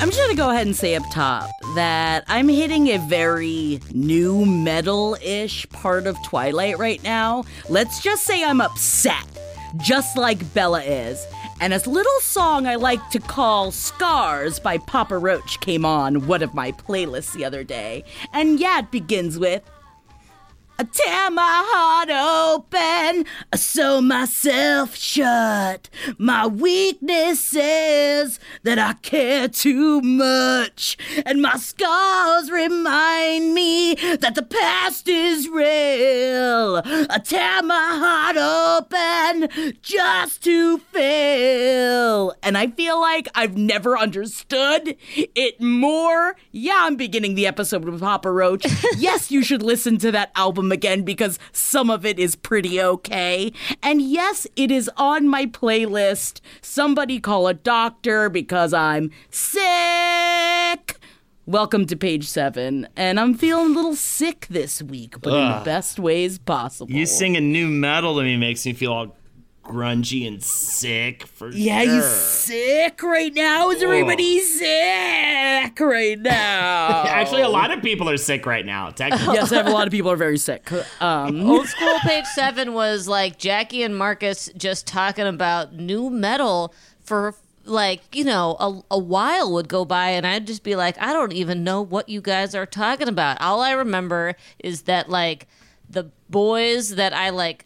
[0.00, 4.44] I'm just gonna go ahead and say up top that I'm hitting a very nu
[4.44, 7.44] metal ish part of Twilight right now.
[7.68, 9.24] Let's just say I'm upset,
[9.76, 11.24] just like Bella is.
[11.60, 16.42] And a little song I like to call Scars by Papa Roach came on one
[16.42, 18.04] of my playlists the other day.
[18.32, 19.62] And yeah, it begins with
[20.80, 25.90] I tear my heart open, I sew myself shut.
[26.18, 34.44] My weakness is that I care too much, and my scars remind me that the
[34.44, 36.80] past is real.
[37.10, 42.34] I tear my heart open just to feel.
[42.40, 46.36] And I feel like I've never understood it more.
[46.52, 48.64] Yeah, I'm beginning the episode with Papa Roach.
[48.96, 53.52] yes, you should listen to that album again because some of it is pretty okay.
[53.82, 56.40] And yes, it is on my playlist.
[56.60, 60.96] Somebody call a doctor because I'm sick.
[61.46, 62.88] Welcome to page seven.
[62.94, 66.92] And I'm feeling a little sick this week, but in the best ways possible.
[66.92, 69.16] You singing nu metal to me makes me feel all
[69.68, 71.94] grungy and sick for Yeah, sure.
[71.94, 73.70] you sick right now?
[73.70, 77.04] Is everybody sick right now?
[77.06, 78.90] Actually, a lot of people are sick right now.
[78.90, 79.34] Technically.
[79.34, 80.70] yes, I have a lot of people are very sick.
[81.00, 86.74] Um, Old school page seven was like Jackie and Marcus just talking about nu metal
[87.00, 87.34] for
[87.64, 91.12] like you know a, a while would go by and I'd just be like I
[91.12, 93.40] don't even know what you guys are talking about.
[93.42, 95.46] All I remember is that like
[95.90, 97.64] the boys that I like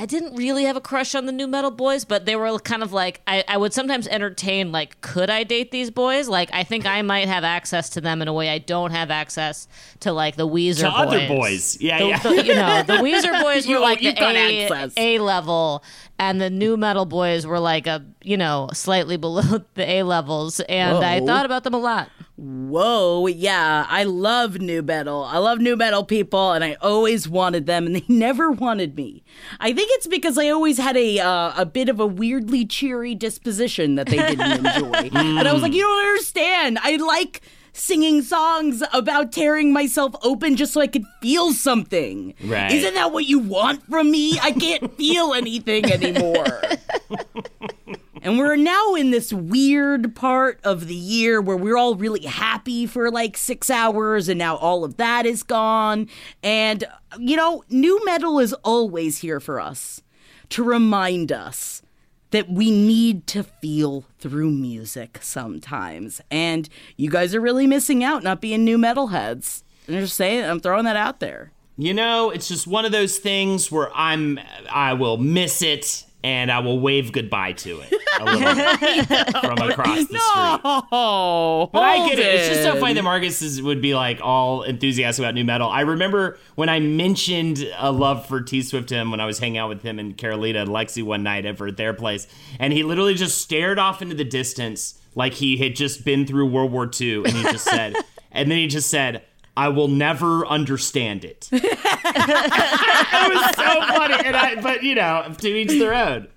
[0.00, 2.84] I didn't really have a crush on the nu metal boys, but they were kind
[2.84, 6.28] of like I, I would sometimes entertain like, could I date these boys?
[6.28, 9.10] Like I think I might have access to them in a way I don't have
[9.10, 9.66] access
[10.00, 10.94] to like the Weezer To boys.
[10.94, 11.80] other boys.
[11.80, 12.18] Yeah, The- yeah.
[12.20, 14.88] the- you know, the Weezer boys were like you've the got A.
[14.96, 15.82] A level,
[16.18, 19.42] and the nu metal boys were like a you know slightly below
[19.74, 22.08] the A levels, and I thought about them a lot.
[22.38, 25.24] Whoa, yeah, I love nu metal.
[25.24, 29.24] I love nu metal people, and I always wanted them, and they never wanted me.
[29.58, 33.16] I think it's because I always had a uh, a bit of a weirdly cheery
[33.16, 36.78] disposition that they didn't enjoy, and I was like, you don't understand.
[36.80, 42.34] I like singing songs about tearing myself open just so I could feel something.
[42.44, 42.70] Right.
[42.70, 44.38] Isn't that what you want from me?
[44.40, 46.62] I can't feel anything anymore.
[48.22, 52.86] And we're now in this weird part of the year where we're all really happy
[52.86, 56.08] for like six hours, and now all of that is gone.
[56.42, 56.84] And,
[57.18, 60.02] you know, nu metal is always here for us
[60.50, 61.82] to remind us
[62.30, 66.20] that we need to feel through music sometimes.
[66.30, 69.62] And you guys are really missing out not being nu metalheads.
[69.88, 71.52] I'm just saying, I'm throwing that out there.
[71.78, 74.40] You know, it's just one of those things where I'm
[74.70, 79.58] I will miss it and I will wave goodbye to it a little bit from
[79.70, 80.60] across the street.
[80.92, 82.34] Oh, But I get it.
[82.34, 85.70] It's just so funny that Marcus is, would be like all enthusiastic about nu metal.
[85.70, 89.38] I remember when I mentioned a love for T Swift to him when I was
[89.38, 92.26] hanging out with him and Carolita and Lexi one night over at their place,
[92.58, 96.46] and he literally just stared off into the distance like he had just been through
[96.46, 97.96] World War II, and he just said,
[98.32, 99.22] and then he just said.
[99.58, 101.48] I will never understand it.
[101.52, 106.28] it was so funny, and I, but you know, to each their own.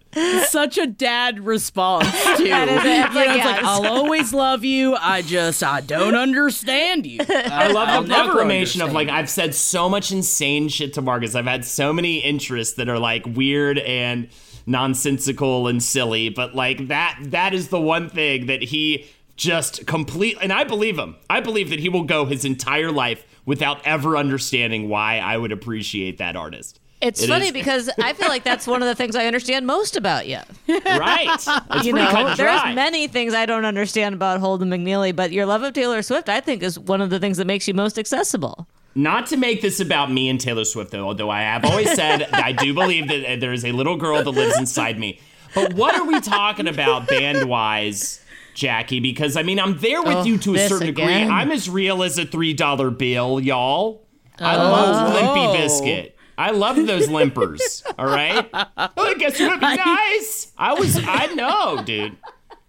[0.48, 2.46] such a dad response too.
[2.46, 2.48] It.
[2.48, 3.64] You know, It's like, like.
[3.64, 4.96] I'll always love you.
[4.96, 7.20] I just I don't understand you.
[7.30, 11.02] I love I'll the never proclamation of like I've said so much insane shit to
[11.04, 11.36] Marcus.
[11.36, 14.30] I've had so many interests that are like weird and
[14.66, 19.06] nonsensical and silly, but like that that is the one thing that he
[19.42, 20.38] just complete.
[20.40, 21.16] And I believe him.
[21.30, 25.52] I believe that he will go his entire life without ever understanding why I would
[25.52, 26.80] appreciate that artist.
[27.02, 29.66] It's It funny is- because I feel like that's one of the things I understand
[29.66, 30.38] most about you.
[30.70, 31.28] right.
[31.72, 35.64] It's You know, there's many things I don't understand about Holden McNeely, but your love
[35.64, 38.68] of Taylor Swift, I think, is one of the things that makes you most accessible.
[38.94, 42.30] Not to make this about me and Taylor Swift, though, although I have always said
[42.34, 45.20] I do believe that uh, there is a little girl that lives inside me.
[45.56, 48.22] But what are we talking about band wise,
[48.54, 49.00] Jackie?
[49.00, 51.08] Because I mean, I'm there with Oh, you to a certain again?
[51.08, 51.34] degree.
[51.34, 54.08] I'm as real as a three dollar bill, y'all.
[54.40, 54.60] I oh.
[54.60, 55.56] love Limpy oh.
[55.56, 56.12] Bizkit.
[56.38, 57.84] I love those limpers.
[58.00, 58.50] All right.
[58.54, 60.52] Oh, I guess you would be nice.
[60.58, 60.98] I was.
[60.98, 62.18] I know, dude.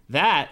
[0.09, 0.49] That.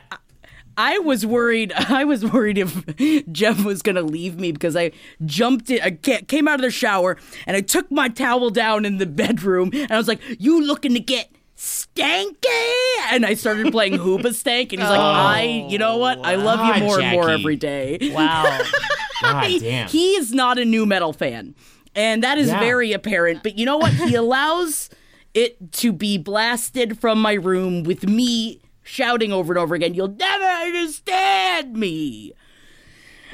[0.77, 1.71] I was worried.
[1.75, 2.83] I was worried if
[3.31, 4.91] Jeff was gonna leave me because I
[5.25, 5.81] jumped in.
[5.81, 9.69] I came out of the shower and I took my towel down in the bedroom
[9.73, 11.29] and I was like, "You looking to get
[11.61, 12.73] stanky?"
[13.11, 15.69] And I started playing Hoobastank, and he's like, "I, oh.
[15.69, 16.19] you know what?
[16.25, 18.59] I love you more and more every day." Wow.
[19.21, 19.87] God he, damn.
[19.87, 21.53] he is not a nu metal fan.
[21.95, 22.59] And that is Yeah.
[22.59, 23.43] very apparent.
[23.43, 23.93] But you know what?
[23.93, 24.89] He allows
[25.33, 30.07] it to be blasted from my room with me shouting over and over again, You'll
[30.07, 32.33] never understand me.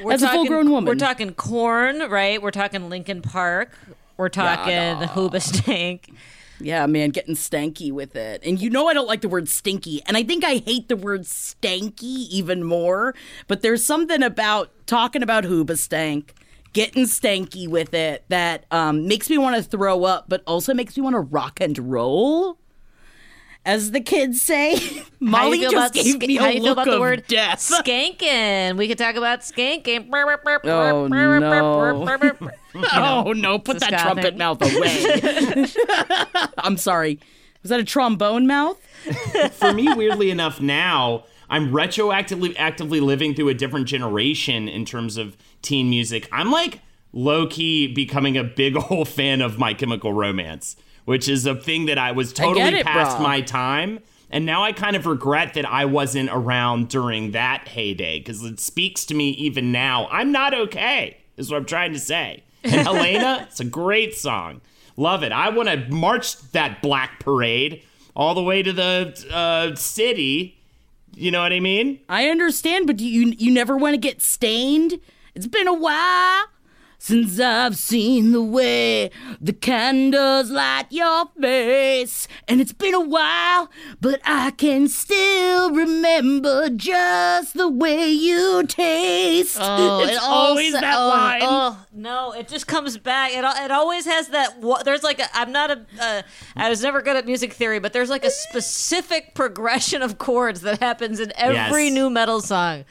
[0.02, 0.86] We're As a full-grown woman.
[0.88, 2.40] We're talking Korn, right?
[2.40, 3.76] We're talking Linkin Park.
[4.16, 6.14] We're talking Hoobastank.
[6.60, 8.42] Yeah, man, getting stanky with it.
[8.44, 10.02] And you know I don't like the word stinky.
[10.06, 13.14] And I think I hate the word stanky even more.
[13.46, 16.30] But there's something about talking about Hoobastank,
[16.72, 20.96] getting stanky with it, that um, makes me want to throw up, but also makes
[20.96, 22.58] me want to rock and roll.
[23.68, 24.80] As the kids say,
[25.20, 27.24] Molly just about gave sk- me a how you feel look about the of word
[27.28, 27.58] death.
[27.60, 28.78] skanking?
[28.78, 30.08] We could talk about skanking.
[30.64, 32.06] Oh, no.
[33.26, 34.38] Oh no, put that ska trumpet thing.
[34.38, 35.66] mouth away.
[36.58, 37.20] I'm sorry.
[37.62, 38.80] Was that a trombone mouth?
[39.52, 45.18] for me, weirdly enough, now I'm retroactively actively living through a different generation in terms
[45.18, 46.26] of teen music.
[46.32, 46.80] I'm like
[47.12, 50.74] low key becoming a big old fan of My Chemical Romance,
[51.08, 53.22] which is a thing that I was totally it, past brah.
[53.22, 54.00] my time.
[54.28, 58.60] And now I kind of regret that I wasn't around during that heyday because it
[58.60, 60.06] speaks to me even now.
[60.10, 62.42] I'm not okay, is what I'm trying to say.
[62.62, 64.60] And Helena, it's a great song.
[64.98, 65.32] Love it.
[65.32, 67.82] I want to march that black parade
[68.14, 70.58] all the way to the uh, city.
[71.14, 72.00] You know what I mean?
[72.10, 75.00] I understand, but you you never want to get stained.
[75.34, 76.44] It's been a while
[76.98, 79.10] since I've seen the way
[79.40, 86.68] the candles light your face, and it's been a while, but I can still remember
[86.70, 89.58] just the way you taste.
[89.60, 91.40] Oh, it's it always also- that oh, line.
[91.44, 93.32] Oh no, it just comes back.
[93.32, 94.60] It it always has that.
[94.84, 95.26] There's like a.
[95.34, 95.86] I'm not a.
[96.00, 96.22] Uh,
[96.56, 100.62] I was never good at music theory, but there's like a specific progression of chords
[100.62, 101.94] that happens in every Yes.
[101.94, 102.84] nu metal song.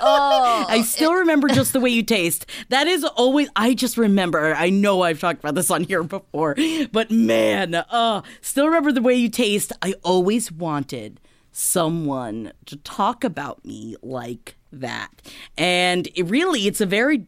[0.00, 2.46] Oh, I still remember just the way you taste.
[2.68, 3.48] That is always.
[3.56, 4.54] I just remember.
[4.54, 6.56] I know I've talked about this on here before,
[6.92, 9.72] but man, uh, still remember the way you taste.
[9.82, 11.20] I always wanted
[11.52, 15.10] someone to talk about me like that,
[15.56, 17.26] and it really, it's a very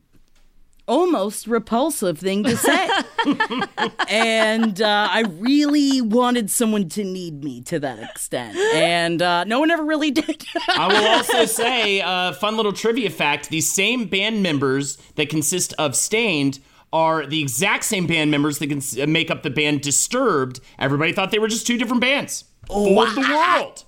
[0.89, 2.89] almost repulsive thing to say.
[4.09, 9.61] and uh, I really wanted someone to need me to that extent, and uh, no
[9.61, 10.45] one ever really did.
[10.69, 15.75] I will also say, uh, fun little trivia fact: these same band members that consist
[15.79, 16.61] of Staind
[16.93, 20.61] are the exact same band members that cons- uh, make up the band Disturbed.
[20.79, 22.45] Everybody thought they were just two different bands.
[22.69, 23.85] Fooled the world.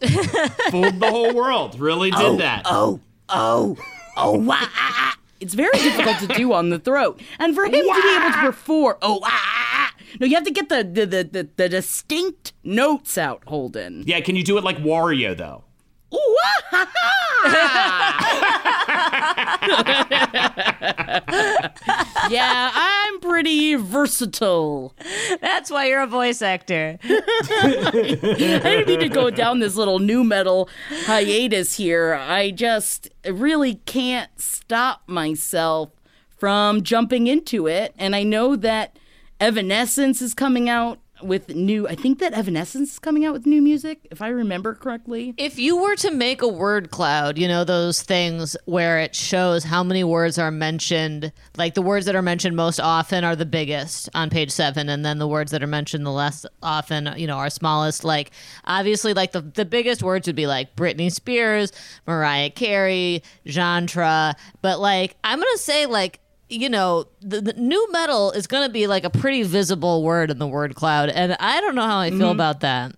[0.70, 1.80] Fooled the whole world.
[1.80, 2.62] Really did that.
[2.66, 3.76] oh, oh,
[4.16, 5.16] oh, wah, ah.
[5.40, 7.20] It's very difficult to do on the throat.
[7.38, 9.94] And for him to be able to perform, oh, ah, ah, ah.
[10.20, 14.04] No, you have to get the, the, the, the, the distinct notes out, Holden.
[14.06, 15.64] Yeah, can you do it like Wario though?
[16.14, 18.74] Ooh, ah, ha, ha.
[22.30, 24.94] yeah, I'm pretty versatile.
[25.40, 26.98] that's why you're a voice actor.
[27.04, 30.68] I didn't mean to go down this little nu metal
[31.04, 32.14] hiatus here.
[32.14, 35.90] I just really can't stop myself
[36.36, 37.94] from jumping into it.
[37.98, 38.98] And I know that
[39.40, 43.62] Evanescence is coming out with new, I think that Evanescence is coming out with new
[43.62, 45.34] music, if I remember correctly.
[45.36, 49.64] If you were to make a word cloud, you know, those things where it shows
[49.64, 53.46] how many words are mentioned, like the words that are mentioned most often are the
[53.46, 57.26] biggest on page seven, and then the words that are mentioned the less often, you
[57.26, 58.04] know, are smallest.
[58.04, 58.30] Like,
[58.64, 61.72] obviously, like the, the biggest words would be like Britney Spears,
[62.06, 64.34] Mariah Carey, Jantra.
[64.62, 68.72] But like, I'm to say, like, you know, the, the nu metal is going to
[68.72, 71.10] be like a pretty visible word in the word cloud.
[71.10, 72.30] And I don't know how I feel mm-hmm.
[72.30, 72.92] about that.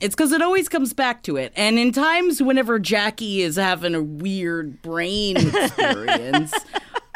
[0.00, 1.52] It's because it always comes back to it.
[1.56, 6.54] And in times whenever Jackie is having a weird brain experience,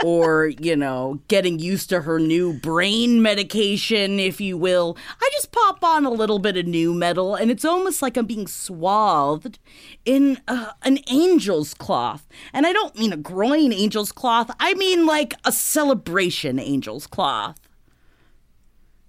[0.05, 5.51] or, you know, getting used to her new brain medication, if you will, I just
[5.51, 9.59] pop on a little bit of nu metal, and it's almost like I'm being swathed
[10.05, 12.29] in uh, an angel's cloth.
[12.53, 17.59] And I don't mean a groin angel's cloth, I mean like a celebration angel's cloth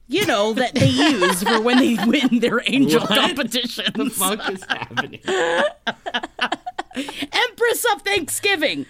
[0.07, 3.09] you know, that they use for when they win their angel What?
[3.09, 3.89] competitions.
[3.95, 5.19] the fuck is happening?
[6.95, 8.85] Empress of Thanksgiving.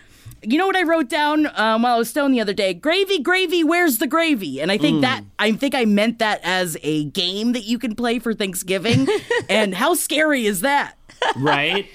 [0.48, 2.74] You know what I wrote down um, while I was stoned the other day?
[2.74, 4.62] Gravy, gravy, where's the gravy?
[4.62, 7.96] And I think that I think I meant that as a game that you can
[7.96, 9.08] play for Thanksgiving.
[9.50, 10.98] and how scary is that?
[11.36, 11.88] right?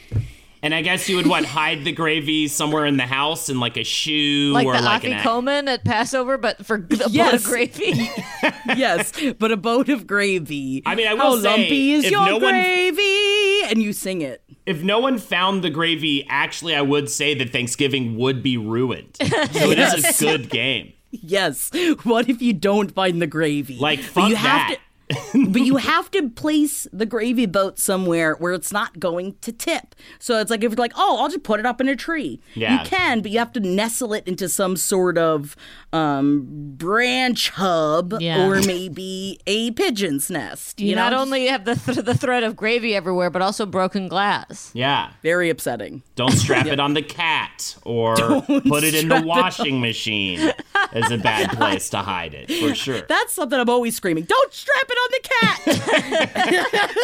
[0.62, 3.78] And I guess you would what hide the gravy somewhere in the house in like
[3.78, 7.34] a shoe Like or the like an Afikoman at Passover, but for the bowl Yes.
[7.34, 8.10] of gravy.
[8.76, 10.82] yes, but a boat of gravy.
[10.84, 13.62] I mean, I will how say, lumpy is if your no one- gravy?
[13.70, 14.42] And you sing it.
[14.66, 19.16] If no one found the gravy, actually, I would say that Thanksgiving would be ruined.
[19.52, 20.92] So it is a good game.
[21.10, 21.70] Yes.
[22.04, 23.78] What if you don't find the gravy?
[23.78, 24.76] Like, fuck you have that.
[24.76, 24.80] to
[25.48, 29.94] but you have to place the gravy boat somewhere where it's not going to tip.
[30.18, 32.40] So it's like if you're like, oh, I'll just put it up in a tree.
[32.54, 32.82] Yeah.
[32.82, 35.56] You can, but you have to nestle it into some sort of
[35.92, 38.46] um, branch hub Yeah.
[38.46, 40.80] or maybe a pigeon's nest.
[40.80, 43.66] You You, know, not only have the, th- the thread of gravy everywhere, but also
[43.66, 44.70] broken glass.
[44.72, 45.10] Yeah.
[45.22, 46.02] very upsetting.
[46.14, 50.52] Don't strap it on the cat or put it in the strap it washing machine
[50.92, 53.00] is a bad place to hide it, for sure.
[53.02, 54.24] That's something I'm always screaming.
[54.24, 56.90] Don't strap it on the cat.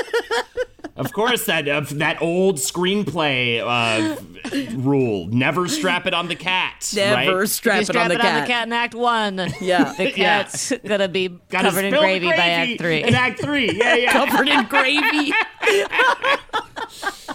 [0.97, 4.17] Of course, that uh, that old screenplay uh,
[4.79, 6.91] rule: never strap it on the cat.
[6.97, 7.49] Never right?
[7.51, 8.35] strap, you it strap on the it cat.
[8.35, 9.53] on the cat in Act One.
[9.61, 9.93] Yeah.
[10.07, 13.03] The cat's gonna be Gotta covered in spill the gravy, by Act Three.
[13.03, 15.33] In Act Three, yeah, yeah, Covered in gravy.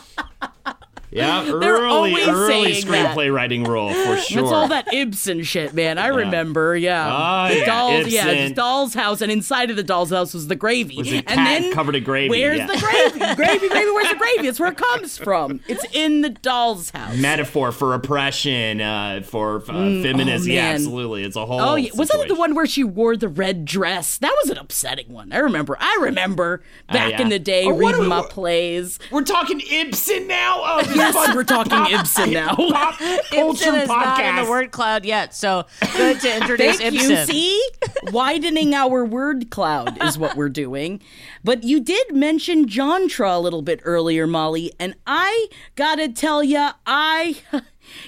[1.11, 1.45] yeah.
[1.51, 3.15] Early, early saying that.
[3.15, 4.41] screenplay writing rule for sure.
[4.43, 5.97] That's all that Ibsen shit, man.
[5.97, 7.45] I remember, yeah.
[7.47, 10.47] Oh, the yeah, dolls, yeah, the doll's house, and inside of the doll's house was
[10.47, 10.97] the gravy.
[10.97, 12.67] Was and then covered in gravy, Where's yeah.
[12.67, 13.19] the gravy?
[13.35, 13.91] gravy, gravy.
[13.91, 14.47] Where's the gravy?
[14.47, 15.59] It's where it comes from.
[15.67, 17.15] It's in the doll's house.
[17.17, 19.63] metaphor for oppression, uh, for uh,
[20.01, 20.51] feminism.
[20.51, 21.23] yeah, Mm, absolutely.
[21.23, 21.59] It's a whole.
[21.59, 21.89] Oh, yeah.
[21.95, 24.17] wasn't it the one where she wore the red dress?
[24.17, 25.31] That was an upsetting one.
[25.33, 25.75] I remember.
[25.79, 27.21] I remember back Oh, yeah.
[27.21, 28.99] in the day Oh, reading are- my plays.
[29.11, 30.61] We're talking Ibsen now.
[30.63, 32.55] Oh, Yes, fun we're talking Ibsen now.
[32.55, 34.45] pop culture Ibsen is not in podcast.
[34.45, 35.65] the word cloud yet, so
[35.97, 37.09] good to introduce Thank Ibsen.
[37.11, 37.25] you.
[37.25, 37.69] See,
[38.11, 41.01] widening our word cloud is what we're doing.
[41.43, 46.69] But you did mention Jantra a little bit earlier, Molly, and I gotta tell you,
[46.85, 47.37] I.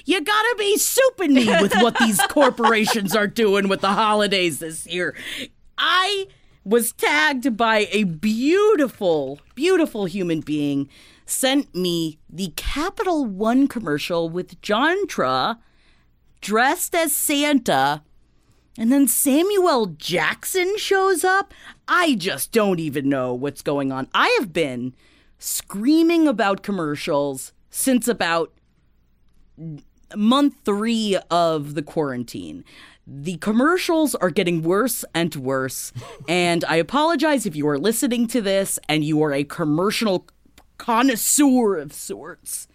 [0.06, 4.86] You gotta be souping me with what these corporations are doing with the holidays this
[4.86, 5.14] year.
[5.76, 6.26] I
[6.64, 10.88] was tagged by a beautiful, beautiful human being,
[11.26, 15.58] sent me the Capital One commercial with Jantra
[16.40, 18.02] dressed as Santa,
[18.76, 21.54] and then Samuel Jackson shows up.
[21.88, 24.08] I just don't even know what's going on.
[24.12, 24.94] I have been
[25.38, 28.52] screaming about commercials since about
[30.16, 32.64] month three of the quarantine.
[33.06, 35.92] The commercials are getting worse and worse.
[36.28, 40.26] and I apologize if you are listening to this and you are a commercial
[40.84, 42.68] connoisseur of sorts.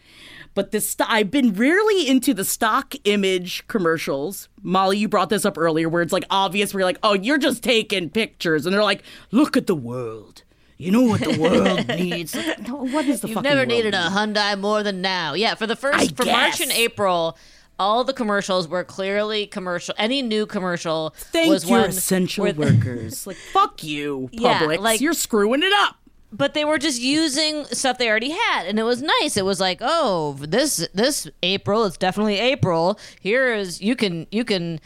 [0.56, 4.50] But this st- I've been really into the stock image commercials.
[4.62, 6.74] Molly, you brought this up earlier, where it's like obvious.
[6.74, 10.44] Where you're like, "Oh, you're just taking pictures," and they're like, "Look at the world.
[10.78, 13.94] You know what the world needs." Like, no, what is the You've fucking never needed
[13.94, 14.00] need?
[14.00, 15.34] a Hyundai more than now.
[15.34, 16.72] Yeah, for the first I for March and.
[16.72, 17.38] April,
[17.78, 19.94] all the commercials were clearly commercial.
[19.98, 23.28] Any new commercial Thank was your one essential where- workers.
[23.28, 24.80] Like, fuck you, Yeah, Publix.
[24.80, 25.96] like- you're screwing it up.
[26.32, 29.38] But they were just using stuff they already had and it was nice.
[29.38, 33.00] It was like oh this this april it's definitely april.
[33.20, 34.80] Here is you can you can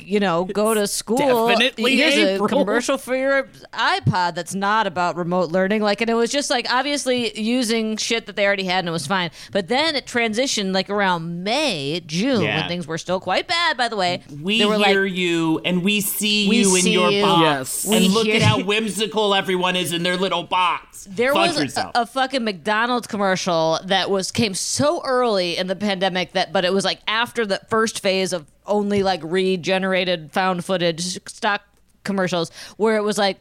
[0.00, 2.46] you know go to school definitely here's April.
[2.46, 6.48] a commercial for your ipod that's not about remote learning like and it was just
[6.48, 10.06] like obviously using shit that they already had and it was fine but then it
[10.06, 12.60] transitioned like around may june Yeah.
[12.60, 15.84] when things were still quite bad by the way We were hear like you and
[15.84, 17.22] we see We you in see your you.
[17.22, 17.40] box.
[17.42, 17.86] Yes.
[17.86, 21.04] We And look hear at how whimsical everyone is in their little box.
[21.10, 25.76] There Fuck was a, a fucking McDonald's commercial that was came so early in the
[25.76, 30.64] pandemic that, but it was like after the first phase of only like regenerated found
[30.64, 31.62] footage stock
[32.04, 33.38] commercials, where it was like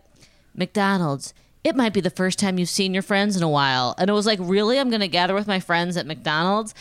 [0.56, 1.34] McDonald's.
[1.64, 4.14] It might be the first time you've seen your friends in a while, and it
[4.14, 6.74] was like, really, I'm gonna gather with my friends at McDonald's.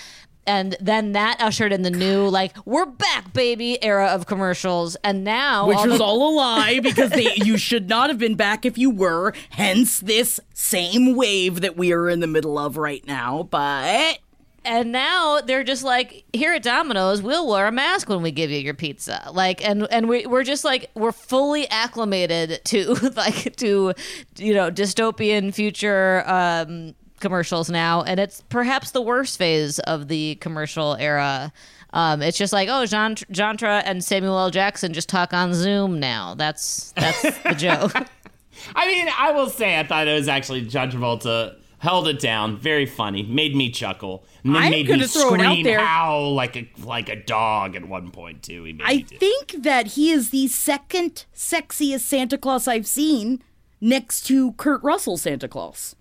[0.45, 5.23] and then that ushered in the new like we're back baby era of commercials and
[5.23, 8.35] now Which all was the- all a lie because they you should not have been
[8.35, 9.35] back if you were.
[9.51, 13.45] Hence this same wave that we are in the middle of right now.
[13.53, 14.19] But
[14.65, 18.51] and now they're just like here at Domino's we'll wear a mask when we give
[18.51, 23.57] you your pizza like and and we, we're just like we're fully acclimated to like
[23.57, 23.93] to
[24.37, 30.35] you know dystopian future um commercials now and it's perhaps the worst phase of the
[30.37, 31.53] commercial era
[31.95, 34.51] um, it's just like oh Jean Jantra and Samuel L.
[34.51, 36.35] Jackson just talk on Zoom now.
[36.35, 37.93] That's that's the joke.
[38.75, 42.57] I mean, I will say I thought it was actually John Travolta held it down,
[42.57, 45.65] very funny, made me chuckle, and then I'm made gonna me throw it out scream
[45.65, 45.81] there.
[45.81, 48.63] howl like a like a dog at one point too.
[48.63, 53.43] He made I think that he is the second sexiest Santa Claus I've seen
[53.81, 55.97] next to Kurt Russell Santa Claus.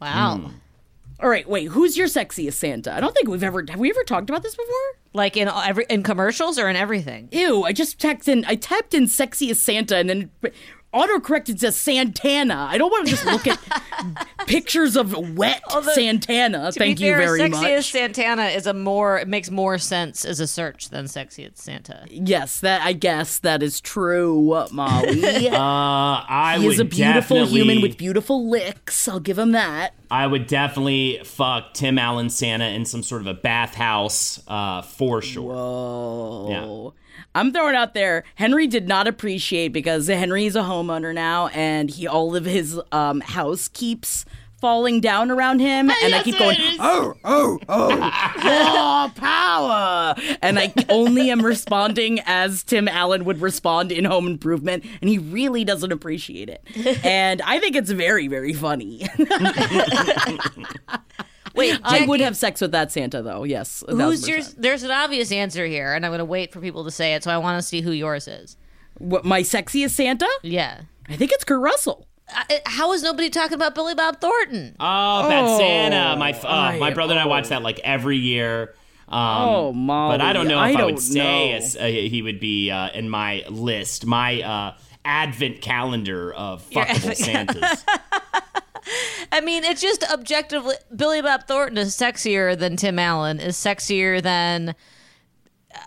[0.00, 0.36] Wow.
[0.38, 0.54] Hmm.
[1.20, 2.94] All right, wait, who's your sexiest Santa?
[2.94, 4.98] I don't think we've ever have we ever talked about this before?
[5.12, 7.28] Like in every in commercials or in everything.
[7.32, 10.30] Ew, I just typed in I typed in sexiest Santa and then
[10.92, 12.66] autocorrected to Santana.
[12.70, 16.72] I don't want to just look at pictures of wet Santana.
[16.72, 17.64] Thank be you fair, very sexiest much.
[17.64, 22.06] Sexiest Santana is a more it makes more sense as a search than sexiest Santa.
[22.08, 25.48] yes, that I guess that is true, Molly.
[25.58, 29.08] Uh, I he would is a beautiful human with beautiful licks.
[29.08, 29.94] I'll give him that.
[30.10, 35.20] I would definitely fuck Tim Allen Santa in some sort of a bathhouse, uh, for
[35.20, 35.54] sure.
[35.54, 36.94] Oh.
[37.34, 38.24] I'm throwing out there.
[38.34, 42.80] Henry did not appreciate because Henry is a homeowner now, and he all of his
[42.92, 44.24] um, house keeps
[44.60, 47.90] falling down around him, and I keep going, oh, oh, oh,
[48.42, 54.84] oh, power, and I only am responding as Tim Allen would respond in Home Improvement,
[55.00, 56.64] and he really doesn't appreciate it,
[57.04, 59.06] and I think it's very, very funny.
[61.58, 63.44] Wait, I would have sex with that Santa, though.
[63.44, 64.42] Yes, Who's thousand your?
[64.56, 67.24] There's an obvious answer here, and I'm going to wait for people to say it.
[67.24, 68.56] So I want to see who yours is.
[68.98, 70.28] What, my sexiest Santa?
[70.42, 70.82] Yeah.
[71.08, 72.06] I think it's Kurt Russell.
[72.34, 74.76] Uh, how is nobody talking about Billy Bob Thornton?
[74.78, 76.16] Oh, Bad Santa!
[76.18, 78.74] My uh, I- my brother and I watch that like every year.
[79.08, 82.20] Um, Oh, Molly, But I don't know if I, don't would say as, uh, he
[82.20, 87.84] would be uh, in my list, my uh, advent calendar of fuckable Santas.
[89.32, 93.40] I mean, it's just objectively Billy Bob Thornton is sexier than Tim Allen.
[93.40, 94.70] Is sexier than.
[95.74, 95.78] Uh,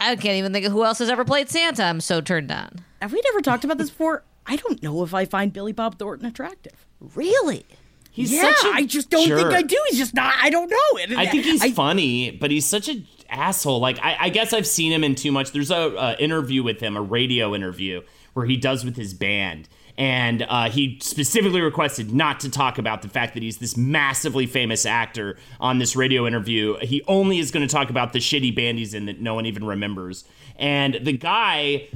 [0.00, 1.84] I can't even think of who else has ever played Santa.
[1.84, 2.84] I'm so turned on.
[3.02, 4.24] Have we never talked about this before?
[4.46, 6.86] I don't know if I find Billy Bob Thornton attractive.
[7.14, 7.64] Really?
[8.10, 9.38] He's yeah, such a I just don't jerk.
[9.40, 9.76] think I do.
[9.90, 10.34] He's just not.
[10.40, 10.98] I don't know.
[11.02, 13.80] And I think he's I- funny, but he's such a asshole.
[13.80, 15.52] Like I, I guess I've seen him in too much.
[15.52, 19.68] There's a, uh interview with him, a radio interview where he does with his band,
[19.98, 24.46] and uh, he specifically requested not to talk about the fact that he's this massively
[24.46, 26.76] famous actor on this radio interview.
[26.82, 29.46] He only is going to talk about the shitty band he's in that no one
[29.46, 30.24] even remembers.
[30.56, 31.88] And the guy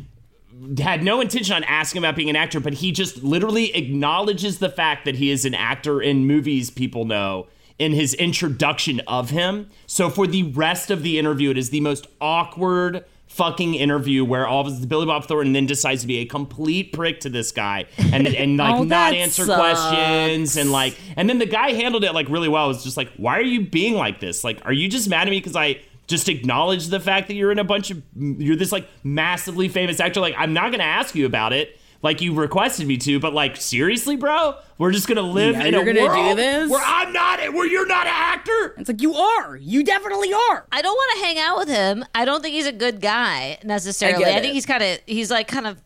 [0.79, 4.71] had no intention on asking about being an actor, but he just literally acknowledges the
[4.71, 7.47] fact that he is an actor in movies people know
[7.79, 9.71] in his introduction of him.
[9.87, 14.47] So for the rest of the interview, it is the most awkward fucking interview where
[14.47, 17.87] all of Billy Bob Thornton then decides to be a complete prick to this guy
[18.13, 19.59] and and like Oh, not answer sucks.
[19.59, 22.67] questions and like and then the guy handled it like really well.
[22.67, 24.45] It was just like, why are you being like this?
[24.45, 27.53] Like, are you just mad at me because I just acknowledge the fact that you're
[27.53, 30.21] in a bunch of you're this like massively famous actor.
[30.21, 31.79] Like, I'm not gonna ask you about it.
[32.03, 35.73] Like you requested me to, but like seriously, bro, we're just gonna live Yeah, in
[35.75, 36.71] you're a gonna do world this?
[36.71, 38.75] where I'm not, where you're not an actor.
[38.79, 39.57] It's like you are.
[39.57, 40.65] You definitely are.
[40.73, 42.05] I don't want to hang out with him.
[42.15, 44.25] I don't think he's a good guy necessarily.
[44.25, 44.55] I I, think it.
[44.55, 45.79] he's kind of he's like kind of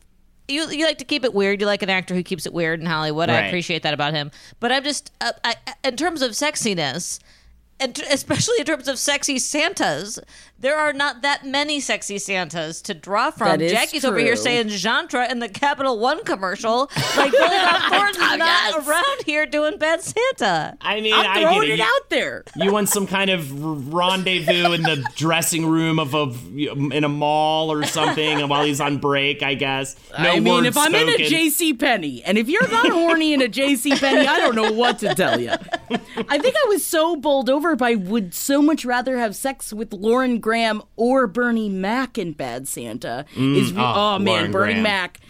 [0.47, 1.61] you you like to keep it weird.
[1.61, 3.29] You like an actor who keeps it weird in Hollywood.
[3.29, 4.31] I appreciate that about him.
[4.61, 7.19] But I'm just uh, I, in terms of sexiness.
[7.85, 10.19] And especially in terms of sexy Santas,
[10.59, 13.49] there are not that many sexy Santas to draw from.
[13.49, 16.91] That is Jackie's over here saying Jantra in the Capital One commercial.
[17.17, 18.89] Like Billy Bob Thornton's not Yes.
[18.89, 20.79] around here doing Bad Santa.
[20.81, 21.81] I mean, I'm I throwing get it it.
[21.81, 22.45] out there.
[22.57, 27.71] You want some kind of rendezvous in the dressing room of a in a mall
[27.71, 29.97] or something, and while he's on break, I guess.
[30.19, 31.19] No I mean, words if I'm in a.
[31.19, 31.75] J.C.
[31.75, 33.97] Penney, and if you're not horny in a J.C.
[33.97, 35.51] Penney, I don't know what to tell you.
[35.51, 39.93] I think I was so bowled over by would so much rather have sex with
[39.93, 43.25] Lauren Graham or Bernie Mac in Bad Santa.
[43.35, 44.83] Mm, is oh, oh, man, Lauren Bernie Graham.
[44.83, 45.21] Mac,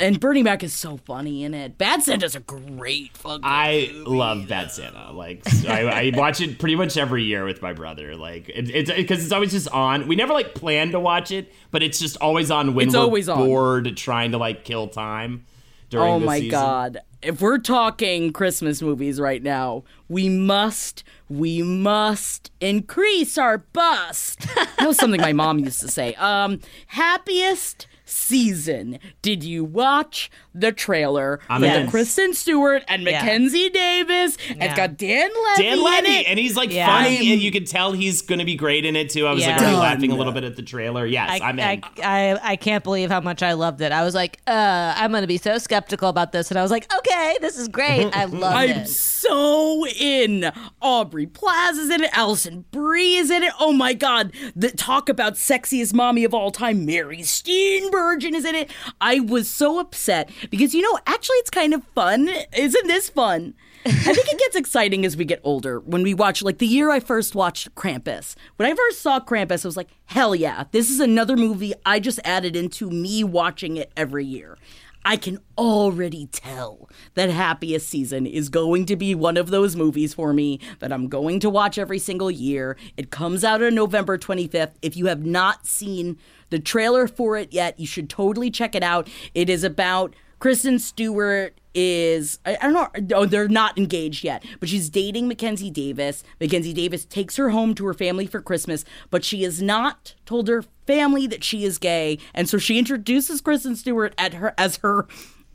[0.00, 1.78] and Bernie Mac is so funny in it.
[1.78, 3.40] Bad Santa's a great fucking.
[3.44, 5.12] I love Bad Santa.
[5.12, 8.16] Like I, I watch it pretty much every year with my brother.
[8.16, 10.06] Like it, it's because it's always just on.
[10.08, 13.02] We never like plan to watch it, but it's just always on when It's we're
[13.02, 13.38] always on.
[13.38, 15.46] bored, trying to like kill time.
[15.88, 16.50] During Oh my season.
[16.52, 16.98] god.
[17.20, 24.40] if we're talking Christmas movies right now, we must, we must increase our bust.
[24.56, 26.14] that was something my mom used to say.
[26.16, 28.98] Um, happiest season.
[29.22, 31.84] Did you watch the trailer I'm with in.
[31.86, 33.20] the Kristen Stewart and Yeah.
[33.22, 34.36] Mackenzie Davis?
[34.48, 34.64] Yeah.
[34.64, 35.62] It's got Dan Levy.
[35.62, 36.26] Dan in Levy, it.
[36.26, 36.86] and he's like Yeah.
[36.88, 39.28] funny, and you can tell he's going to be great in it too.
[39.28, 39.56] I was like Yeah.
[39.58, 39.80] already Done.
[39.80, 41.06] laughing a little bit at the trailer.
[41.06, 41.64] Yes, I, I'm in.
[41.64, 43.92] I, I, I can't believe how much I loved it.
[43.92, 46.50] I was like, uh, I'm going to be so skeptical about this.
[46.50, 48.06] And I was like, okay, this is great.
[48.16, 48.76] I love it.
[48.76, 50.50] I'm so in.
[50.80, 52.10] Aubrey Plaza's in it.
[52.16, 53.52] Alison Brie is in it.
[53.60, 54.32] Oh my God.
[54.56, 56.84] The talk about sexiest mommy of all time.
[56.84, 58.70] Mary Steenburgen is in it.
[59.00, 62.28] I was so upset because, you know, actually it's kind of fun.
[62.56, 63.54] Isn't this fun?
[63.86, 66.90] I think it gets exciting as we get older when we watch, like the year
[66.90, 68.34] I first watched Krampus.
[68.56, 71.98] When I first saw Krampus, I was like, hell yeah, this is another movie I
[71.98, 74.58] just added into me watching it every year.
[75.04, 80.14] I can already tell that Happiest Season is going to be one of those movies
[80.14, 82.76] for me that I'm going to watch every single year.
[82.96, 84.74] It comes out on November 25th.
[84.82, 86.18] If you have not seen
[86.50, 89.08] the trailer for it yet, you should totally check it out.
[89.34, 94.68] It is about Kristen Stewart is I, don't know oh, they're not engaged yet but
[94.68, 99.24] she's dating Mackenzie Davis Mackenzie Davis takes her home to her family for Christmas but
[99.24, 103.76] she has not told her family that she is gay and so she introduces Kristen
[103.76, 105.06] Stewart at her as her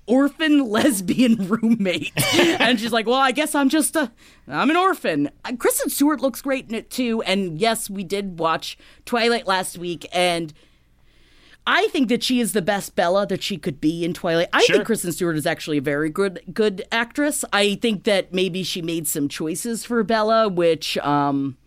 [0.07, 2.11] orphan lesbian roommate
[2.61, 4.11] and she's like well I guess I'm just a
[4.47, 8.77] I'm an orphan Kristen Stewart looks great in it too and yes we did watch
[9.05, 10.53] Twilight last week and
[11.67, 14.49] I think that she is the best Bella that she could be in Twilight.
[14.53, 14.75] I Sure.
[14.75, 17.43] think Kristen Stewart is actually a very good good actress.
[17.51, 21.57] I think that maybe she made some choices for Bella, which um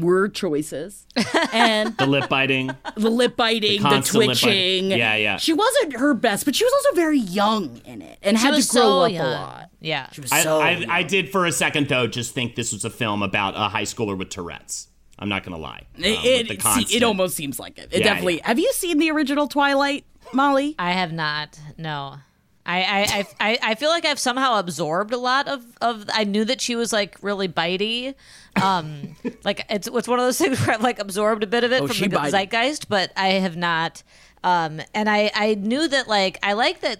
[0.00, 1.06] were choices.
[1.52, 2.70] And the lip biting.
[2.96, 4.40] the lip biting, the, constant lip biting.
[4.88, 4.90] twitching.
[4.98, 5.36] Yeah, yeah.
[5.38, 8.56] She wasn't her best, but she was also very young in it and had to
[8.56, 9.26] grow so up young.
[9.26, 9.70] a lot.
[9.80, 10.10] Yeah.
[10.12, 10.90] She was I, so I, young.
[10.90, 13.82] I did for a second though just think this was a film about a high
[13.84, 14.88] schooler with Tourette's.
[15.18, 15.86] I'm not gonna lie.
[15.96, 17.88] Um, it, the it, constant- it almost seems like it.
[17.92, 18.36] It Yeah, definitely.
[18.38, 18.46] yeah.
[18.48, 20.74] Have you seen the original Twilight, Molly?
[20.78, 21.58] I have not.
[21.76, 22.16] No.
[22.68, 26.44] I, I, I, I- feel like I've somehow absorbed a lot of, of I knew
[26.44, 28.14] that she was like really bitey.
[28.62, 31.72] Um like it's it's one of those things where I've like absorbed a bit of
[31.72, 32.30] it Oh, from the bitey.
[32.30, 34.02] zeitgeist, but I have not
[34.44, 36.98] um and I, I knew that like I like that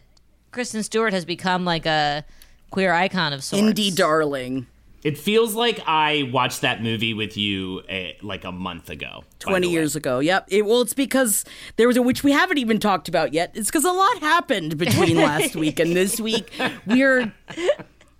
[0.51, 2.25] Kristen Stewart has become like a
[2.71, 3.63] queer icon of sorts.
[3.63, 4.67] Indie darling.
[5.03, 9.25] It feels like I watched that movie with you uh, like a month ago.
[9.39, 9.73] 20 the way.
[9.73, 10.19] years ago.
[10.19, 10.47] Yep.
[10.49, 11.45] It, well, it's because
[11.77, 13.53] there was a, which we haven't even talked about yet.
[13.55, 16.53] It's because a lot happened between last week and this week.
[16.87, 17.33] We're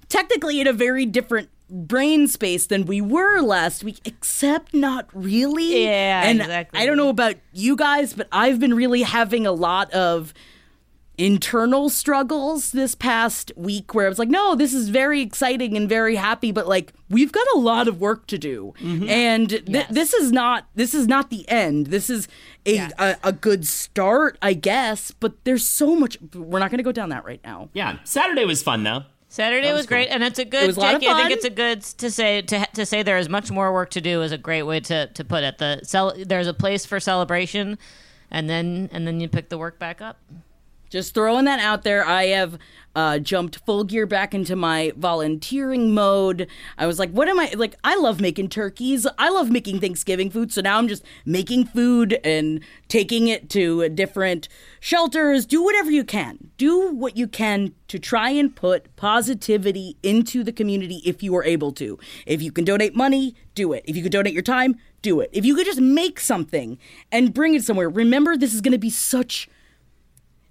[0.09, 5.85] technically in a very different brain space than we were last week, except not really.
[5.85, 6.81] Yeah, and exactly.
[6.81, 10.33] I don't know about you guys, but I've been really having a lot of
[11.18, 15.88] internal struggles this past week where I was like, no, this is very exciting and
[15.88, 19.09] very happy, but like we've got a lot of work to do, mm-hmm.
[19.09, 21.88] and th- this is not this is not the end.
[21.88, 22.28] This is
[22.64, 26.16] a, a a good start, I guess, but there's so much.
[26.35, 27.68] We're not going to go down that right now.
[27.72, 29.02] Yeah, Saturday was fun though.
[29.31, 30.64] Saturday was, great, and it's a good.
[30.64, 32.87] It was a lot of Jackie, I think it's a good to say to to
[32.87, 35.44] say there is much more work to do is a great way to to put
[35.44, 35.59] it.
[35.59, 37.76] The cel- there's a place for celebration,
[38.31, 40.18] and then and then you pick the work back up.
[40.90, 42.05] Just throwing that out there.
[42.05, 42.59] I have
[42.98, 46.48] uh, jumped full gear back into my volunteering mode.
[46.77, 47.77] I was like, what am I like?
[47.85, 49.07] I love making turkeys.
[49.18, 50.53] I love making Thanksgiving food.
[50.53, 54.48] So now I'm just making food and taking it to different
[54.81, 55.46] shelters.
[55.46, 56.51] Do whatever you can.
[56.57, 61.44] Do what you can to try and put positivity into the community if you are
[61.44, 62.01] able to.
[62.27, 63.85] If you can donate money, do it.
[63.87, 65.31] If you could donate your time, do it.
[65.33, 66.79] If you could just make something
[67.12, 69.48] and bring it somewhere, remember this is going to be such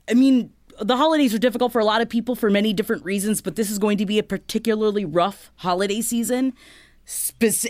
[0.10, 3.42] I mean, the holidays are difficult for a lot of people for many different reasons,
[3.42, 6.54] but this is going to be a particularly rough holiday season.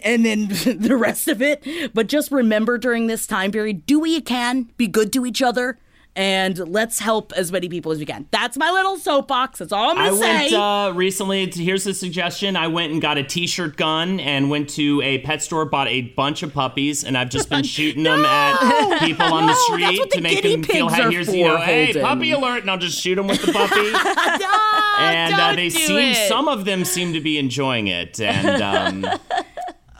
[0.04, 0.48] And then
[0.80, 1.64] the rest of it.
[1.94, 5.42] But just remember during this time period, do what you can, be good to each
[5.42, 5.78] other,
[6.18, 8.28] and let's help as many people as we can.
[8.32, 9.60] That's my little soapbox.
[9.60, 10.30] That's all I'm going to say.
[10.30, 11.46] I went uh, recently.
[11.46, 12.56] To, here's a suggestion.
[12.58, 16.02] I went and got a T-shirt gun and went to a pet store, bought a
[16.02, 19.66] bunch of puppies, and I've just been shooting them at people on the No, that's
[19.68, 20.90] street what the to make them feel.
[20.90, 23.76] Hey, here's you know, hey, puppy alert, and I'll just shoot them with the puppy.
[25.00, 26.28] Ah, and uh, they seem it.
[26.28, 29.20] some of them seem to be enjoying it, and um,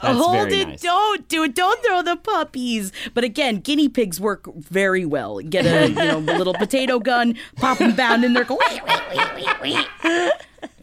[0.02, 0.68] that's Hold very it!
[0.68, 0.80] nice.
[0.82, 1.54] Don't do it!
[1.54, 2.92] Don't throw the puppies.
[3.14, 5.38] But again, guinea pigs work very well.
[5.40, 8.44] Get a you know little potato gun, pop them down in there.
[8.44, 8.56] Go.
[8.70, 10.30] "Wee, wee, wee, wee, wee."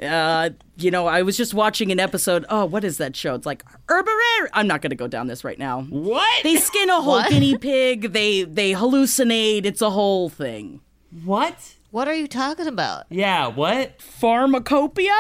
[0.02, 2.46] Uh, you know, I was just watching an episode.
[2.50, 3.34] Oh, what is that show?
[3.36, 4.48] It's like Herbarere.
[4.54, 5.82] I'm not going to go down this right now.
[5.84, 6.44] What?
[6.44, 8.14] They skin a whole guinea pig.
[8.14, 9.66] They they hallucinate.
[9.66, 10.82] It's a whole thing.
[11.24, 11.76] what?
[11.92, 13.06] What are you talking about?
[13.10, 14.02] Yeah, what?
[14.02, 15.14] Pharmacopoeia?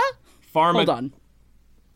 [0.54, 1.14] Pharma- Hold on.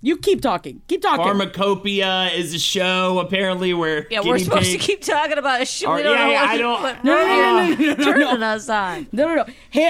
[0.02, 0.82] You keep talking.
[0.88, 1.26] Keep talking.
[1.26, 5.66] Pharmacopoeia is a show apparently where Yeah, we're supposed pig- to keep talking about a
[5.66, 5.90] shit.
[5.90, 8.12] Or- We don't yeah, know yeah, I don't- what No, movie no, you're no, no,
[8.12, 8.24] no.
[8.26, 9.08] turning us on.
[9.12, 9.46] no, no, no.
[9.70, 9.90] Hey,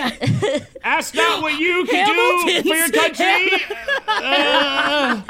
[0.84, 3.52] Ask not what you can do for your country.
[4.08, 5.22] Uh,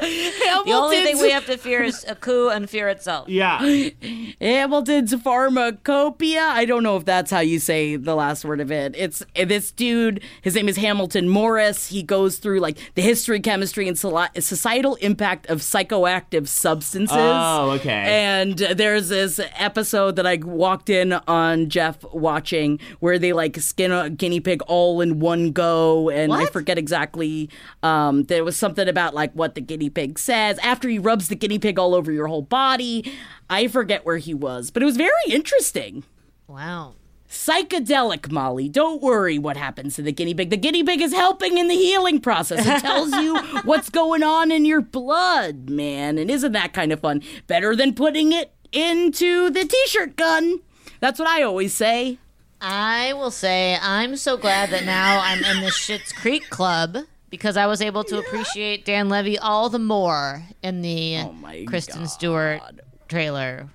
[0.00, 3.28] The only thing we have to fear is a coup and fear itself.
[3.28, 3.58] yeah.
[4.40, 6.40] Hamilton's pharmacopoeia.
[6.42, 8.94] I don't know if that's how you say the last word of it.
[8.96, 10.20] It's this dude.
[10.42, 11.88] His name is Hamilton Morris.
[11.88, 17.16] He goes through like the history, chemistry, and societal impact of psychoactive substances.
[17.18, 17.90] Oh, okay.
[17.90, 23.92] And there's this episode that I walked in on Jeff watching where they like skin
[23.92, 27.48] a guinea pig all in one go, and I forget exactly.
[27.82, 31.36] Um, there was something about like what the guinea pig says after he rubs the
[31.36, 33.12] guinea pig all over your whole body.
[33.48, 36.04] I forget where he was, but it was very interesting.
[36.46, 36.94] Wow.
[37.28, 38.68] Psychedelic, Molly.
[38.68, 40.50] Don't worry what happens to the guinea pig.
[40.50, 42.64] The guinea pig is helping in the healing process.
[42.66, 46.18] It tells you what's going on in your blood, man.
[46.18, 47.22] And isn't that kind of fun?
[47.46, 50.60] Better than putting it into the t shirt gun.
[51.00, 52.18] That's what I always say.
[52.60, 56.96] I will say I'm so glad that now I'm in the Schitt's Creek Club
[57.30, 61.64] because I was able to appreciate Dan Levy all the more in the Oh my
[61.66, 62.60] Kristen Stewart
[63.08, 63.68] trailer.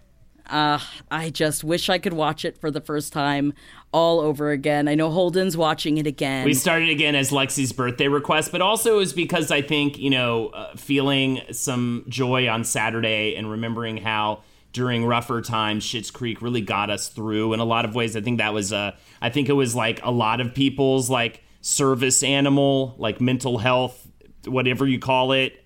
[0.50, 3.54] Uh, I just wish I could watch it for the first time
[3.94, 4.90] all over again.
[4.90, 6.44] I know Holden's watching it again.
[6.44, 10.48] We started again as Lexi's birthday request, but also is because I think, you know,
[10.48, 16.62] uh, feeling some joy on Saturday and remembering how during rougher times Schitt's Creek really
[16.62, 18.16] got us through in a lot of ways.
[18.16, 21.44] I think that was uh I think it was like a lot of people's like
[21.62, 24.08] service animal, like mental health,
[24.46, 25.64] whatever you call it,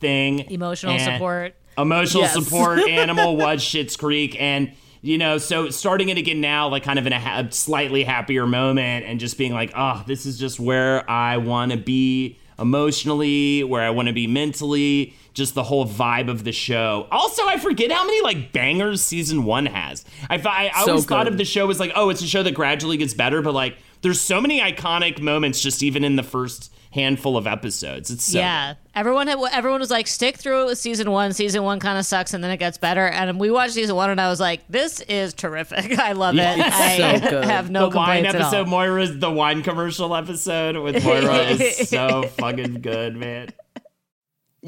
[0.00, 0.40] thing.
[0.50, 1.54] Emotional And- support.
[1.76, 2.34] emotional Yes.
[2.34, 6.98] support animal was Schitt's Creek, and you know, so starting it again now, like kind
[6.98, 10.58] of in a ha- slightly happier moment, and just being like, oh, this is just
[10.58, 15.86] where I want to be emotionally, where I want to be mentally, just the whole
[15.86, 17.06] vibe of the show.
[17.12, 20.04] Also, I forget how many like bangers season one has.
[20.28, 22.42] I, I, I So always thought of the show as like, oh, it's a show
[22.42, 26.22] that gradually gets better, but like, there's so many iconic moments just even in the
[26.22, 28.10] first handful of episodes.
[28.10, 31.32] It's so yeah, everyone had, everyone was like, stick through it with season one.
[31.34, 33.06] Season one kind of sucks, and then it gets better.
[33.06, 35.98] And we watched season one, and I was like, this is terrific.
[35.98, 36.58] I love Yeah, it.
[36.66, 37.44] it's I so good.
[37.44, 38.46] have no the wine complaints at all.
[38.48, 43.50] episode, Moira's the wine commercial episode with Moira is so fucking good, man.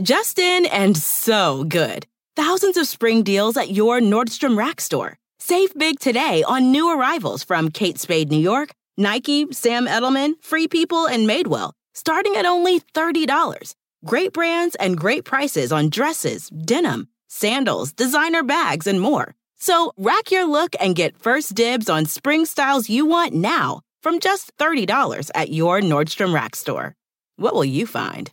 [0.02, 2.06] Justin and so good.
[2.36, 5.18] Thousands of spring deals at your Nordstrom Rack store.
[5.38, 10.68] Save big today on new arrivals from Kate Spade New York, Nike, Sam Edelman, Free
[10.68, 13.74] People, and Madewell, starting at only $30.
[14.04, 19.34] Great brands and great prices on dresses, denim, sandals, designer bags, and more.
[19.58, 24.20] So rack your look and get first dibs on spring styles you want now from
[24.20, 26.94] just $30 at your Nordstrom Rack store.
[27.36, 28.30] What will you find?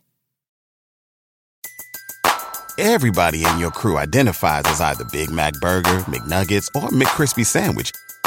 [2.78, 7.90] Everybody in your crew identifies as either Big Mac Burger, McNuggets, or McCrispy Sandwich.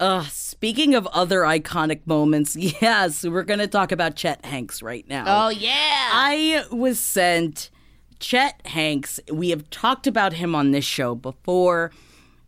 [0.00, 5.06] Uh, speaking of other iconic moments, yes, we're going to talk about Chet Hanks right
[5.08, 5.24] now.
[5.26, 5.70] Oh yeah.
[6.12, 7.70] I was sent
[8.18, 9.20] Chet Hanks.
[9.32, 11.92] We have talked about him on this show before.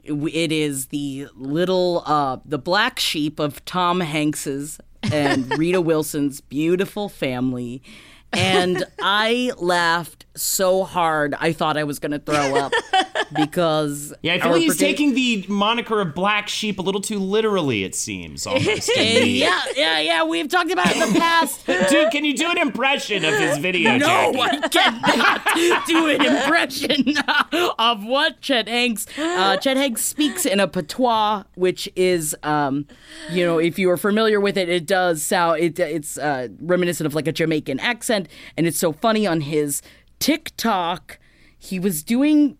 [0.05, 7.09] It is the little, uh, the black sheep of Tom Hanks's and Rita Wilson's beautiful
[7.09, 7.83] family.
[8.37, 12.73] And I laughed so hard, I thought I was going to throw up
[13.35, 14.13] because.
[14.23, 17.19] Yeah, I feel like he's partic- taking the moniker of black sheep a little too
[17.19, 18.89] literally, it seems, almost.
[18.89, 19.41] to me.
[19.41, 20.25] yeah, yeah, yeah.
[20.25, 21.65] We've talked about it in the past.
[21.89, 24.39] Dude, can you do an impression of his video, No, Jackie?
[24.41, 27.15] I cannot do an impression
[27.79, 29.07] of what Chet Hanks.
[29.19, 32.87] Uh, Chet Hanks speaks in a patois, which is, um,
[33.31, 37.07] you know, if you are familiar with it, it does sound it, it's uh, reminiscent
[37.07, 38.26] of like a Jamaican accent,
[38.57, 39.83] and it's so funny on his
[40.19, 41.19] TikTok.
[41.59, 42.59] He was doing.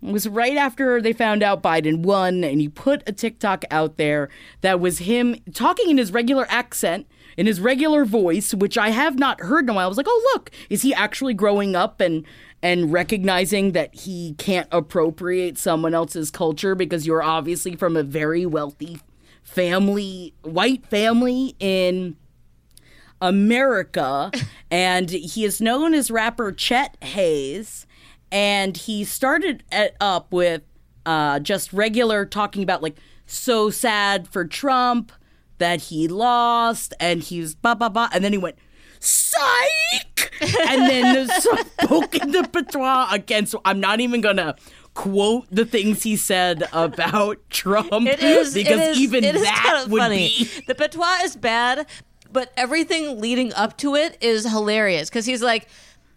[0.00, 3.96] It was right after they found out Biden won, and he put a TikTok out
[3.96, 4.28] there
[4.60, 9.18] that was him talking in his regular accent, in his regular voice, which I have
[9.18, 9.86] not heard in a while.
[9.86, 12.24] I was like, oh look, is he actually growing up and
[12.62, 18.44] and recognizing that he can't appropriate someone else's culture because you're obviously from a very
[18.46, 19.00] wealthy
[19.42, 22.16] family, white family in
[23.20, 24.30] America,
[24.70, 27.86] and he is known as rapper Chet Haze.
[28.30, 30.62] And he started it up with
[31.06, 35.12] uh, just regular talking about like so sad for Trump
[35.58, 38.56] that he lost, and he's blah blah blah, and then he went
[39.00, 43.46] psych, and then spoke in the patois again.
[43.46, 44.56] So I'm not even gonna
[44.94, 49.42] quote the things he said about Trump It is because it is, even it is
[49.42, 50.28] that kind of would funny.
[50.28, 51.86] be The patois is bad,
[52.32, 55.68] but everything leading up to it is hilarious because he's like,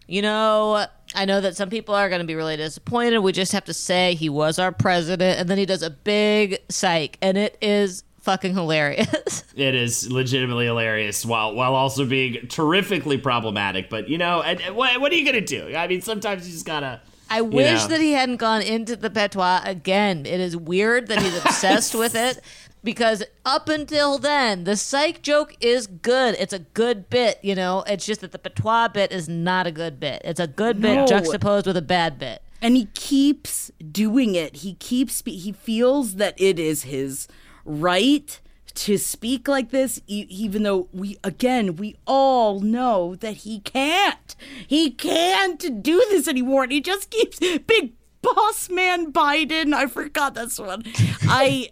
[0.06, 3.18] you know, I know that some people are going to be really disappointed.
[3.20, 6.58] We just have to say he was our president, and then he does a big
[6.68, 9.44] psych, and it is fucking hilarious.
[9.54, 13.90] It is legitimately hilarious while while also being terrifically problematic.
[13.90, 15.74] But you know, and, and what, what are you gonna do?
[15.76, 17.02] I mean, sometimes you just gotta.
[17.28, 17.88] I wish know.
[17.88, 20.24] that he hadn't gone into the patois again.
[20.24, 22.40] It is weird that he's obsessed with it
[22.84, 26.34] because up until then, the psych joke is good.
[26.38, 27.84] It's a good bit, you know.
[27.86, 30.22] It's just that the patois bit is not a good bit.
[30.24, 30.94] It's a good No.
[30.96, 32.42] bit juxtaposed with a bad bit.
[32.60, 34.56] and he keeps doing it.
[34.56, 37.26] He keeps he feels that it is his
[37.64, 38.40] right
[38.74, 44.34] to speak like this even though we again we all know that he can't.
[44.66, 47.92] He can't do this anymore and he just keeps big
[48.22, 49.74] boss man Biden.
[49.74, 50.84] I forgot this one.
[51.22, 51.68] I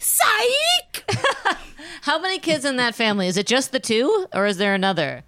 [0.00, 1.10] psych.
[2.02, 3.28] How many kids in that family?
[3.28, 5.22] Is it just the two, or is there another?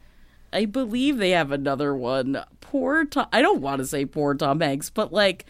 [0.52, 2.42] I believe they have another one.
[2.60, 3.26] Poor Tom.
[3.32, 5.46] I don't want to say poor Tom Hanks, but like,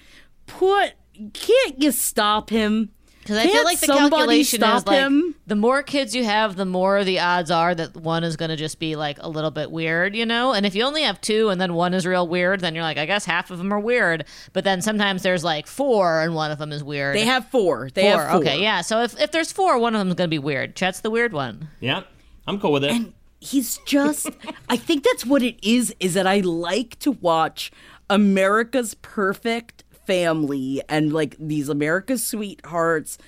[0.46, 0.92] put
[1.32, 2.90] can't you stop him?
[3.22, 5.36] Because I feel like the calculation is like him?
[5.46, 8.56] the more kids you have, the more the odds are that one is going to
[8.56, 10.52] just be like a little bit weird, you know.
[10.52, 12.98] And if you only have two and then one is real weird, then you're like,
[12.98, 14.24] I guess half of them are weird.
[14.52, 17.14] But then sometimes there's like four and one of them is weird.
[17.14, 17.90] They have four.
[17.94, 18.20] They four.
[18.22, 18.40] have four.
[18.40, 18.80] Okay, yeah.
[18.80, 20.74] So if, if there's four, one of them's going to be weird.
[20.74, 21.68] Chet's the weird one.
[21.78, 22.02] Yeah,
[22.48, 23.12] I'm cool with it.
[23.38, 24.30] He's just.
[24.68, 25.94] I think that's what it is.
[26.00, 27.70] Is that I like to watch
[28.10, 33.18] America's Perfect Family and like these America's Sweethearts.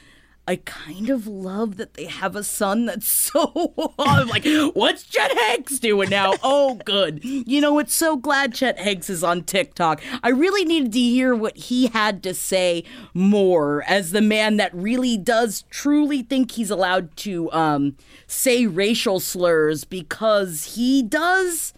[0.46, 3.94] I kind of love that they have a son that's so.
[3.98, 6.34] I'm like, what's Chet Hanks doing now?
[6.42, 7.24] Oh, good.
[7.24, 10.02] You know, it's so glad Chet Hanks is on TikTok.
[10.22, 12.84] I really needed to hear what he had to say
[13.14, 19.20] more as the man that really does truly think he's allowed to um, say racial
[19.20, 21.73] slurs because he does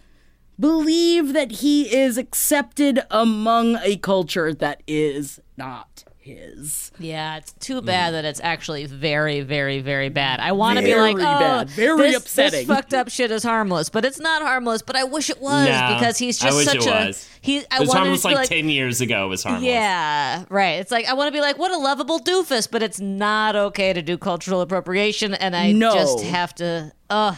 [0.59, 6.91] believe that he is accepted among a culture that is not his.
[6.99, 10.41] Yeah, it's too bad that it's actually very, very, very bad.
[10.41, 11.69] I want to be like, oh, bad.
[11.69, 14.81] Very this, upsetting." This fucked up shit is harmless, but it's not harmless.
[14.81, 17.29] But I wish it was No, because he's I just wish such it a was.
[17.41, 17.59] he.
[17.71, 19.25] I it was wanted harmless like, like, ten years ago.
[19.25, 19.63] It was harmless.
[19.63, 20.79] Yeah, right.
[20.81, 23.93] It's like I want to be like, what a lovable doofus, but it's not okay
[23.93, 25.93] to do cultural appropriation, and I No.
[25.93, 26.91] just have to.
[27.09, 27.35] Uh,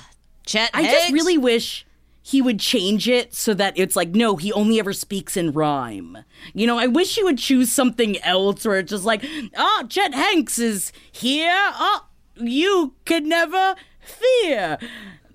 [0.47, 0.71] Chet.
[0.73, 1.85] I just really wish
[2.29, 6.15] he would change it so that it's like, no, he only ever speaks in rhyme.
[6.53, 9.25] You know, I wish he would choose something else where it's just like,
[9.57, 11.51] oh, Chet Hanks is here.
[11.51, 14.77] Oh, you could never fear.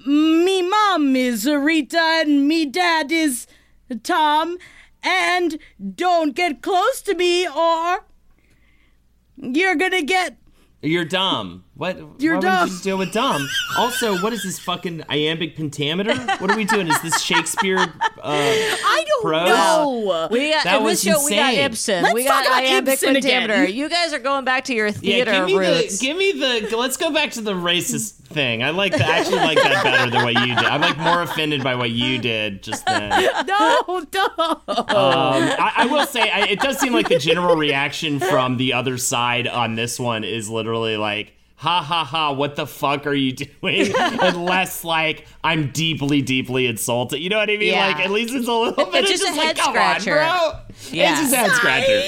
[0.06, 3.48] Me mom is Rita and me dad is
[4.04, 4.56] Tom.
[5.02, 5.58] And
[5.96, 8.04] don't get close to me or
[9.36, 10.36] you're gonna get
[10.80, 11.63] You're dumb.
[11.76, 11.98] What?
[12.20, 12.60] You're why dumb.
[12.60, 13.48] Would you just deal with dumb.
[13.76, 16.14] Also, what is this fucking iambic pentameter?
[16.38, 16.86] What are we doing?
[16.86, 17.78] Is this Shakespeare?
[17.78, 17.88] Uh,
[18.22, 19.48] I don't Prose?
[19.48, 20.28] know.
[20.30, 21.24] We got That in was this show.
[21.24, 21.54] We got.
[21.54, 22.02] Ibsen.
[22.04, 23.48] Let's we got talk about iambic Ibsen again.
[23.48, 23.70] pentameter.
[23.72, 25.98] You guys are going back to your yeah, theater give me roots.
[25.98, 26.06] the.
[26.06, 26.76] Give me the.
[26.76, 28.62] Let's go back to the racist thing.
[28.62, 28.92] I like.
[28.92, 30.64] The, I actually like that better than what you did.
[30.64, 33.10] I'm like more offended by what you did just then.
[33.46, 34.38] No, don't.
[34.38, 38.72] Um, I, I will say, I, it does seem like the general reaction from the
[38.72, 43.14] other side on this one is literally like, ha ha ha, what the fuck are
[43.14, 43.92] you doing?
[43.96, 47.20] Unless, like, I'm deeply, deeply insulted.
[47.20, 47.72] You know what I mean?
[47.72, 47.86] Yeah.
[47.86, 50.18] Like, at least it's a little bit It's of just a just like, head scratcher.
[50.20, 50.60] on, bro.
[50.90, 51.12] Yeah.
[51.12, 52.02] It's just a head scratcher.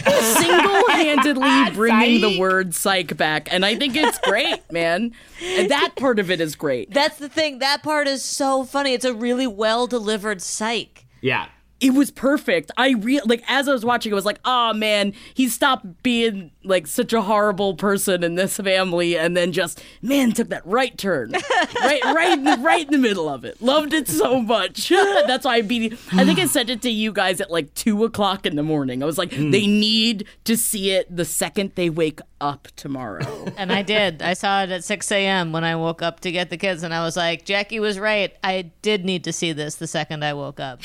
[0.40, 5.12] single-handedly bringing the word psych back and i think it's great man
[5.42, 7.58] and that part of it is great That's the thing.
[7.58, 8.92] That part is so funny.
[8.94, 11.06] It's a really well delivered psych.
[11.22, 11.46] Yeah.
[11.80, 15.12] It was perfect i real like as i was watching i was like oh man
[15.34, 20.32] he stopped being like such a horrible person in this family and then just man
[20.32, 21.32] took that right turn
[21.82, 24.88] right right in the, right in the middle of it loved it so much
[25.26, 28.04] that's why i beat i think i sent it to you guys at like two
[28.04, 29.50] o'clock in the morning i was like hmm.
[29.50, 34.22] they need to see it the second they wake up tomorrow And I did.
[34.22, 35.52] I saw it at 6 a.m.
[35.52, 38.34] when I woke up to get the kids, and I was like, Jackie was right.
[38.42, 40.80] I did need to see this the second I woke up.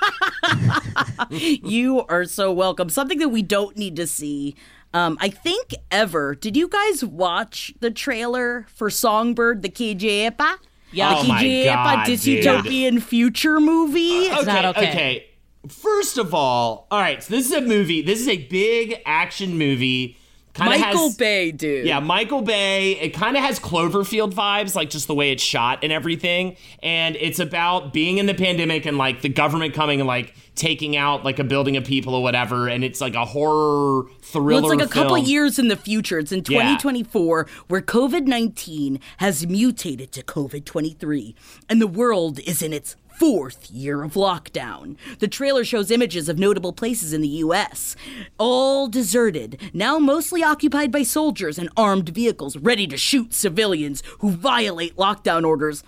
[1.30, 2.88] You are so welcome.
[2.88, 4.54] Something that we don't need to see.
[4.94, 6.34] Um, I think ever.
[6.34, 10.58] Did you guys watch the trailer for Songbird the KJ Apa?
[10.90, 14.30] Yeah, Oh Yep, God, dystopian future movie.
[14.30, 14.88] okay, not okay.
[14.90, 15.26] okay.
[15.68, 17.22] First of all, all right.
[17.22, 18.02] So this is a movie.
[18.02, 20.18] This is a big action movie.
[20.58, 21.86] Michael has, Bay, dude.
[21.86, 22.92] Yeah, Michael Bay.
[22.98, 26.56] It kind of has Cloverfield vibes, like just the way it's shot and everything.
[26.82, 30.96] And it's about being in the pandemic and like the government coming and like taking
[30.96, 32.68] out like a building of people or whatever.
[32.68, 34.62] And it's like a horror thriller.
[34.62, 36.18] Well, it's like a couple years in the future.
[36.18, 36.76] It's in Yeah.
[36.76, 41.34] 2024 where COVID 19 has mutated to COVID 23,
[41.68, 44.96] and the world is in its fourth year of lockdown.
[45.18, 47.96] The trailer shows images of notable places in the U.S.,
[48.38, 54.30] all deserted, now mostly occupied by soldiers and armed vehicles ready to shoot civilians who
[54.30, 55.84] violate lockdown orders.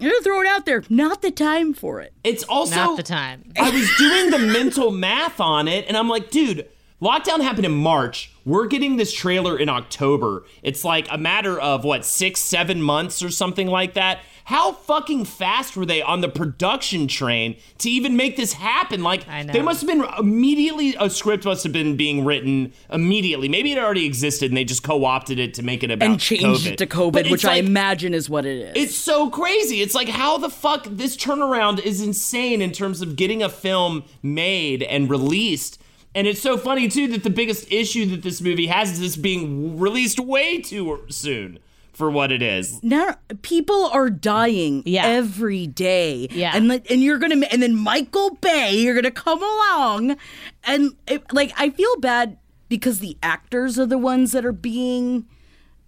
[0.00, 0.82] I'm gonna throw it out there.
[0.88, 2.12] Not the time for it.
[2.24, 3.52] It's also Not the time.
[3.58, 6.68] I was doing the mental math on it, and I'm like, dude,
[7.00, 8.32] lockdown happened in March.
[8.44, 10.44] We're getting this trailer in October.
[10.62, 14.20] It's like a matter of what six, seven months or something like that.
[14.44, 19.02] How fucking fast were they on the production train to even make this happen?
[19.02, 19.54] Like, I know.
[19.54, 23.48] they must have been immediately, a script must have been being written immediately.
[23.48, 26.20] Maybe it already existed and they just co opted it to make it about And
[26.20, 26.72] changed COVID.
[26.72, 28.72] it to COVID, it's which I imagine is what it is.
[28.76, 29.80] it's so crazy.
[29.80, 34.04] It's like how the fuck this turnaround is insane in terms of getting a film
[34.22, 35.80] made and released.
[36.14, 39.16] And it's so funny too that the biggest issue that this movie has is this
[39.16, 41.58] being released way too soon
[41.94, 42.82] for what it is.
[42.82, 45.06] now people are dying Yeah.
[45.06, 46.52] every day Yeah.
[46.54, 50.16] and like, and you're gonna and then michael bay you're gonna come along
[50.64, 52.36] and it, like i feel bad
[52.68, 55.26] because the actors are the ones that are being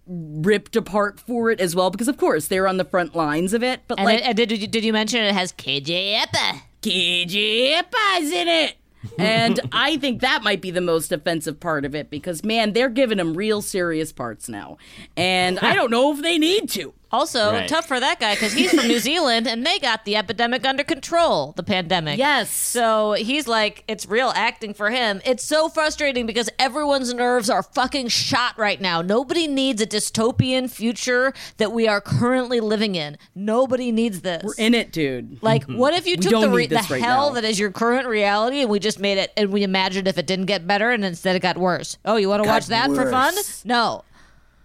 [0.07, 3.61] ripped apart for it as well because of course they're on the front lines of
[3.61, 6.61] it but And, like it, and did, you- did you mention it has KJ Apa?
[6.81, 8.75] KJ Apa's in it.
[9.17, 12.89] And I think that might be the most offensive part of it because, man, they're
[12.89, 14.77] giving him real serious parts now.
[15.15, 16.93] And I don't know if they need to.
[17.11, 17.67] Also, Right.
[17.67, 20.83] tough for that guy because he's from New Zealand and they got the epidemic under
[20.83, 22.17] control, the pandemic.
[22.19, 22.51] Yes.
[22.51, 25.21] So he's like, it's real acting for him.
[25.25, 29.01] It's so frustrating because everyone's nerves are fucking shot right now.
[29.01, 33.17] Nobody needs a dystopian future that we are currently living in.
[33.35, 34.43] Nobody needs this.
[34.43, 35.41] We're in it, dude.
[35.41, 35.77] Like, mm-hmm.
[35.77, 37.35] what if you took the, re- the right hell now.
[37.35, 40.27] that is your current reality and we just made it and we imagined if it
[40.27, 41.97] didn't get better and instead it got worse?
[42.03, 43.33] Oh, you want to watch that for fun?
[43.63, 44.03] No.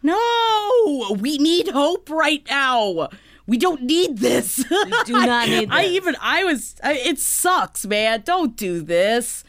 [0.03, 3.09] No, we need hope right now.
[3.47, 4.65] We don't need this.
[5.05, 6.77] do not need I even I was.
[6.83, 8.23] I, it sucks, man.
[8.25, 9.45] Don't do this.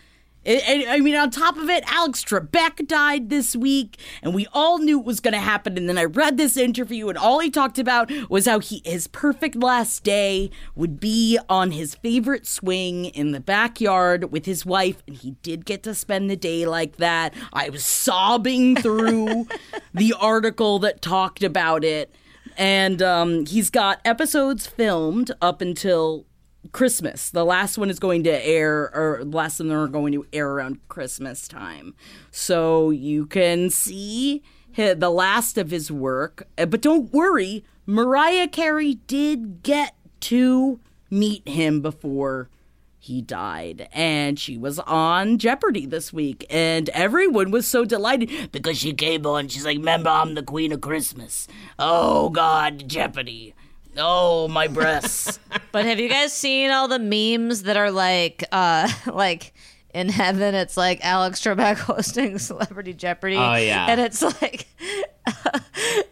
[0.45, 4.99] I mean, on top of it, Alex Trebek died this week, and we all knew
[4.99, 5.77] it was going to happen.
[5.77, 9.07] And then I read this interview, and all he talked about was how he his
[9.07, 15.01] perfect last day would be on his favorite swing in the backyard with his wife,
[15.07, 17.33] and he did get to spend the day like that.
[17.53, 19.47] I was sobbing through
[19.93, 22.13] the article that talked about it,
[22.57, 26.25] and um, he's got episodes filmed up until
[26.71, 27.29] Christmas.
[27.29, 30.25] The last one is going to air, or the last of them are going to
[30.33, 31.93] air around Christmas time.
[32.31, 34.41] So you can see
[34.75, 36.47] the last of his work.
[36.57, 42.49] Uh, But don't worry, Mariah Carey did get to meet him before
[42.97, 43.89] he died.
[43.91, 46.45] And she was on Jeopardy this week.
[46.49, 49.49] And everyone was so delighted because she came on.
[49.49, 51.47] She's like, Remember, I'm the Queen of Christmas.
[51.77, 53.53] Oh, God, Jeopardy.
[53.97, 55.39] Oh, my breasts.
[55.71, 59.55] But have you guys seen all the memes that are like, uh, like
[59.91, 60.53] in heaven?
[60.53, 63.37] It's like Alex Trebek hosting Celebrity Jeopardy.
[63.37, 63.87] Oh, yeah.
[63.89, 64.67] and it's like,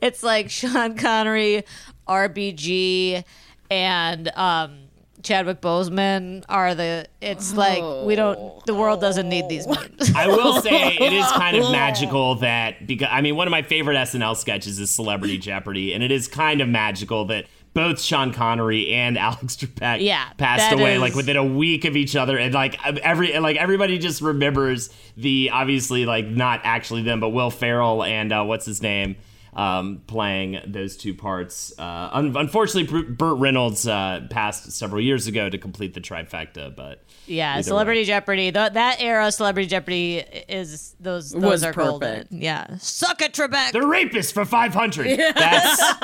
[0.02, 1.64] it's like Sean Connery,
[2.08, 3.24] RBG,
[3.70, 4.80] and um,
[5.24, 7.06] Chadwick Boseman are the.
[7.22, 8.66] It's like we don't.
[8.66, 10.14] The world doesn't need these memes.
[10.16, 13.62] I will say it is kind of magical that because I mean one of my
[13.62, 18.34] favorite SNL sketches is Celebrity Jeopardy, and it is kind of magical that both Sean
[18.34, 22.38] Connery and Alex Trebek Yeah, passed away is- like within a week of each other,
[22.38, 27.50] and like every like everybody just remembers the obviously like not actually them, but Will
[27.52, 29.16] Ferrell and uh, what's his name.
[29.54, 31.74] Um, playing those two parts.
[31.78, 37.04] Uh, un- unfortunately, Burt Reynolds uh, passed several years ago to complete the trifecta, but
[37.32, 38.06] Yeah, Either Celebrity way.
[38.06, 38.52] Jeopardy.
[38.52, 40.18] Th- that era, Celebrity Jeopardy
[40.50, 41.32] is those.
[41.32, 42.00] Those Was are golden.
[42.10, 42.32] perfect.
[42.34, 43.72] Yeah, suck it, Trebek.
[43.72, 45.18] The rapist for 500.
[45.36, 45.82] That's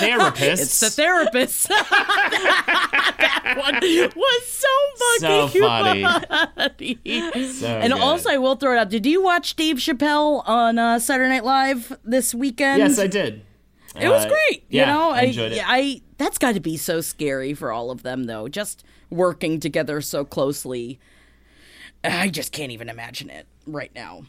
[0.00, 0.60] therapists.
[0.60, 1.68] It's the therapist.
[1.68, 3.74] that one
[4.16, 4.68] was so
[5.18, 6.98] so fucking funny.
[7.52, 8.00] So And good.
[8.02, 8.88] also, I will throw it out.
[8.90, 12.78] Did you watch Dave Chappelle on uh, Saturday Night Live this weekend?
[12.78, 13.42] yes, I did.
[13.98, 14.64] It was Uh, great.
[14.68, 15.62] yeah, you know, I enjoyed it.
[15.66, 18.46] I that's got to be so scary for all of them, though.
[18.48, 20.98] Just working together so closely.
[22.04, 24.22] I just can't even imagine it right now.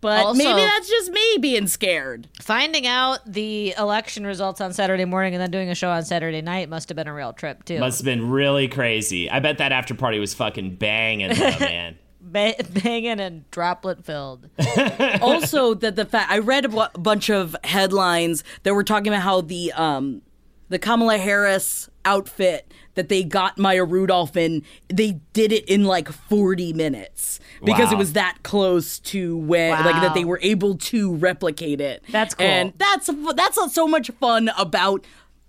[0.00, 2.28] But Also- maybe that's just me being scared.
[2.42, 6.42] Finding out the election results on Saturday morning and then doing a show on Saturday
[6.42, 7.78] night must have been a real trip too.
[7.80, 9.30] Must have been really crazy.
[9.30, 11.98] I bet that after party was fucking banging, though, man.
[12.20, 14.48] Ba- banging and droplet filled.
[15.22, 19.40] also that the fact I read a bunch of headlines that were talking about how
[19.40, 20.22] the um
[20.68, 26.08] the Kamala Harris outfit that they got Maya Rudolph in, they did it in like
[26.10, 31.14] 40 minutes because it was that close to when like that they were able to
[31.16, 32.02] replicate it.
[32.10, 32.46] That's cool.
[32.46, 35.04] And that's that's so much fun about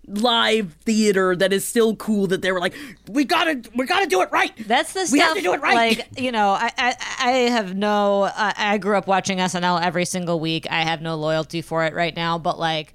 [0.10, 2.74] live theater that is still cool that they were like
[3.10, 5.28] we gotta we gotta do it right That's the we stuff.
[5.28, 8.24] have to do it right Like you know, I I, I have no.
[8.24, 10.66] I I grew up watching SNL every single week.
[10.70, 12.38] I have no loyalty for it right now.
[12.38, 12.94] But like,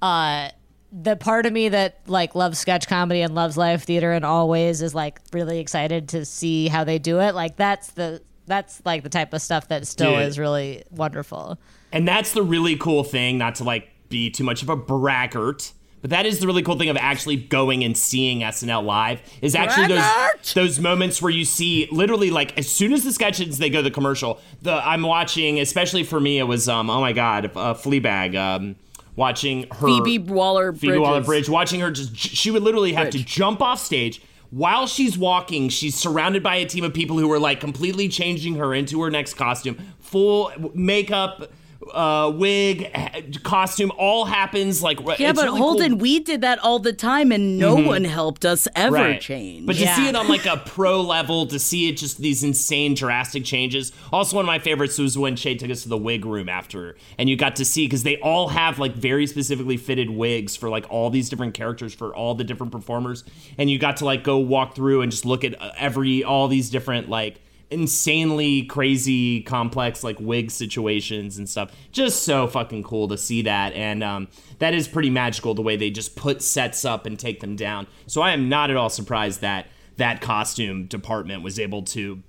[0.00, 0.48] uh,
[1.02, 4.48] the part of me that like loves sketch comedy and loves live theater in all
[4.48, 7.34] ways is like really excited to see how they do it.
[7.34, 10.28] Like that's the that's like the type of stuff that still Dude.
[10.28, 11.58] is really wonderful.
[11.90, 15.72] And that's the really cool thing, not to like be too much of a braggart,
[16.00, 19.56] but that is the really cool thing of actually going and seeing SNL live is
[19.56, 20.42] actually Braggart!
[20.42, 23.78] those those moments where you see literally like as soon as the sketches they go
[23.78, 27.46] to the commercial, the I'm watching, especially for me, it was um oh my god,
[27.46, 28.76] a uh, Fleabag, um
[29.16, 33.22] watching her Phoebe Waller Phoebe Waller Bridge, watching her just she would literally have to
[33.24, 34.20] jump off stage.
[34.50, 38.54] While she's walking, she's surrounded by a team of people who are like completely changing
[38.56, 39.76] her into her next costume.
[39.98, 41.50] Full makeup,
[41.92, 42.90] uh, wig,
[43.42, 45.98] costume, all happens like Yeah, it's but really Holden, cool.
[45.98, 49.20] we did that all the time, and no one helped us ever Right.
[49.20, 49.66] change.
[49.66, 49.96] But to Yeah.
[49.96, 53.92] see it on like a pro level, to see it just these insane drastic changes.
[54.12, 56.96] Also, one of my favorites was when Shay took us to the wig room after,
[57.18, 60.68] and you got to see because they all have like very specifically fitted wigs for
[60.68, 63.24] like all these different characters for all the different performers,
[63.58, 66.48] and you got to like go walk through and just look at uh, every all
[66.48, 67.40] these different like
[67.74, 73.72] insanely crazy complex like wig situations and stuff just so fucking cool to see that
[73.74, 74.28] and um,
[74.60, 77.86] that is pretty magical the way they just put sets up and take them down
[78.06, 79.66] so i am not at all surprised that
[79.96, 82.22] that costume department was able to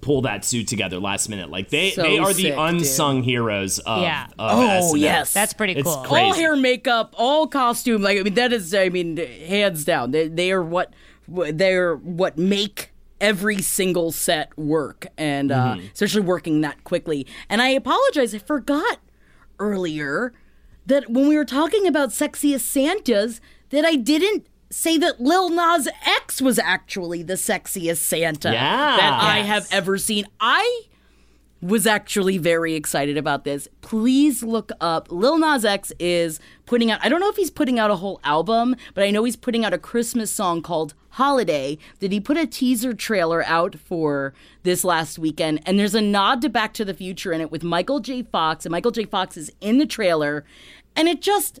[0.00, 2.58] pull that suit together last minute like they So they are sick, the dude.
[2.58, 4.24] unsung heroes of, Yeah.
[4.38, 4.98] of Oh, SNL.
[4.98, 5.34] yes.
[5.34, 6.02] That's pretty It's cool.
[6.04, 6.24] crazy.
[6.24, 8.00] all hair, makeup, all costume.
[8.00, 10.94] Like I mean, that is, I mean, hands down, they, they are what
[11.28, 12.91] they're what make
[13.22, 15.86] every single set work, and uh, Mm-hmm.
[15.94, 17.26] especially working that quickly.
[17.48, 18.98] And I apologize, I forgot
[19.58, 20.32] earlier
[20.86, 25.88] that when we were talking about sexiest Santas, that I didn't say that Lil Nas
[26.04, 28.96] X was actually the sexiest Santa Yeah.
[28.96, 30.26] that I have ever seen.
[30.40, 30.82] I
[31.60, 33.68] was actually very excited about this.
[33.82, 35.06] Please look up.
[35.12, 38.18] Lil Nas X is putting out, I don't know if he's putting out a whole
[38.24, 41.78] album, but I know he's putting out a Christmas song called Holiday.
[42.00, 44.32] Did he put a teaser trailer out for
[44.62, 45.60] this last weekend?
[45.66, 48.22] And there's a nod to Back to the Future in it with Michael J.
[48.22, 49.04] Fox, and Michael J.
[49.04, 50.44] Fox is in the trailer.
[50.96, 51.60] And it just,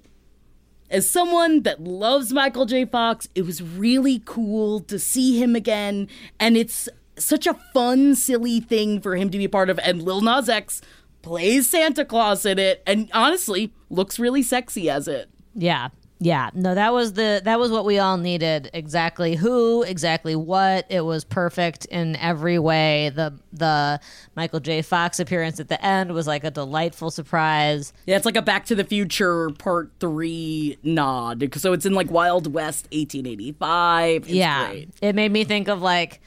[0.90, 2.86] as someone that loves Michael J.
[2.86, 6.08] Fox, it was really cool to see him again.
[6.40, 6.88] And it's
[7.18, 9.78] such a fun, silly thing for him to be a part of.
[9.80, 10.80] And Lil Nas X
[11.20, 15.28] plays Santa Claus in it, and honestly, looks really sexy as it.
[15.54, 15.90] Yeah.
[16.24, 16.50] Yeah.
[16.54, 18.70] No, that was the that was what we all needed.
[18.72, 20.86] Exactly who, exactly what.
[20.88, 23.10] It was perfect in every way.
[23.12, 24.00] The the
[24.36, 24.82] Michael J.
[24.82, 27.92] Fox appearance at the end was like a delightful surprise.
[28.06, 31.48] Yeah, it's like a Back to the Future Part 3 nod.
[31.56, 34.28] So it's in like Wild West 1885.
[34.28, 34.68] Yeah.
[34.68, 34.90] great.
[35.02, 36.20] It made me think of like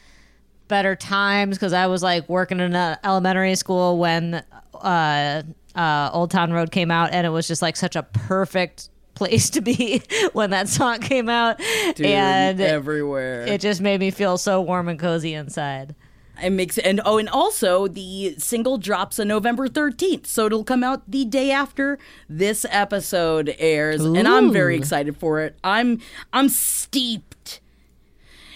[0.68, 4.44] better times because I was like working in elementary school when
[4.74, 5.44] uh,
[5.74, 9.50] uh, Old Town Road came out, and it was just like such a perfect place
[9.52, 10.02] to be
[10.34, 11.58] when that song came out.
[11.96, 13.46] Dude, and everywhere.
[13.48, 15.96] it just made me feel so warm and cozy inside.
[16.44, 20.84] It makes and oh, and also the single drops on November 13th, so it'll come
[20.84, 21.98] out the day after
[22.28, 25.58] this episode airs, and I'm very excited for it.
[25.64, 26.02] I'm
[26.34, 27.62] I'm steeped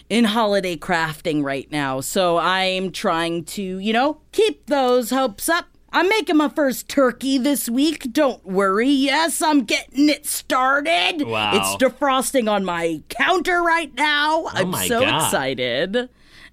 [0.09, 5.67] in holiday crafting right now, so I'm trying to, you know, keep those hopes up.
[5.91, 8.11] I'm making my first turkey this week.
[8.13, 8.89] Don't worry.
[8.89, 11.23] Yes, I'm getting it started.
[11.25, 11.51] Wow.
[11.55, 14.43] It's defrosting on my counter right now.
[14.43, 15.23] Oh I'm so God.
[15.25, 16.09] excited.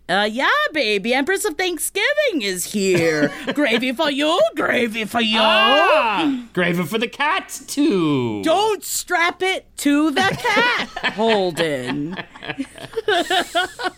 [0.09, 1.13] Uh, yeah, baby.
[1.13, 3.33] Empress of Thanksgiving is here.
[3.55, 5.41] gravy for you, gravy for you.
[5.41, 8.41] Ah, gravy for the cat too.
[8.45, 12.17] Don't strap it to the cat, Holden.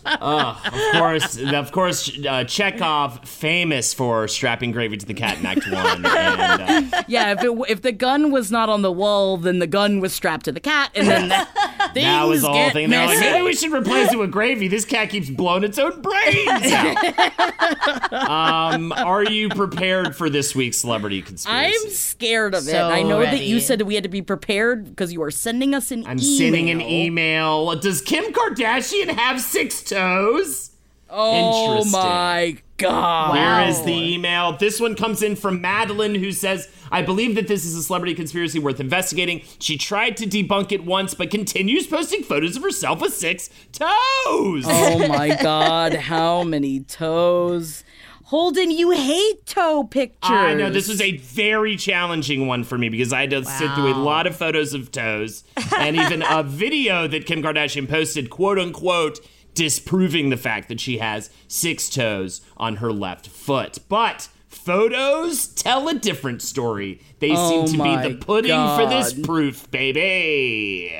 [0.05, 5.45] Uh, of course, of course, uh, Chekhov, famous for strapping gravy to the cat in
[5.45, 6.05] Act One.
[6.05, 9.67] And, uh, Yeah, if it, if the gun was not on the wall, then the
[9.67, 11.47] gun was strapped to the cat, and then that,
[11.93, 12.89] things that was the whole thing.
[12.89, 14.67] They're like, maybe we should replace it with gravy.
[14.67, 18.13] This cat keeps blowing its own brains out.
[18.29, 21.75] um, are you prepared for this week's celebrity conspiracy?
[21.85, 22.75] I'm scared of it.
[22.75, 25.73] I know that you said that we had to be prepared because you are sending
[25.73, 26.37] us an I'm email.
[26.37, 27.75] sending an email.
[27.75, 30.71] Does Kim Kardashian have six toes?
[31.09, 33.33] Oh my god!
[33.33, 34.55] Where is the email.
[34.55, 38.13] This one comes in from Madeline, who says, I believe that this is a celebrity
[38.13, 39.41] conspiracy worth investigating.
[39.59, 44.65] She tried to debunk it once, but continues posting photos of herself with six toes.
[44.67, 45.95] Oh my god!
[45.95, 47.83] How many toes?
[48.29, 50.19] Holden, you hate toe pictures.
[50.29, 53.73] I know this was a very challenging one for me because I had to sit
[53.73, 55.43] through a lot of photos of toes
[55.75, 59.19] and even a video that Kim Kardashian posted, quote unquote,
[59.55, 63.79] disproving the fact that she has six toes on her left foot.
[63.89, 67.01] But photos tell a different story.
[67.17, 70.95] They Oh seem to be the pudding for this proof, baby.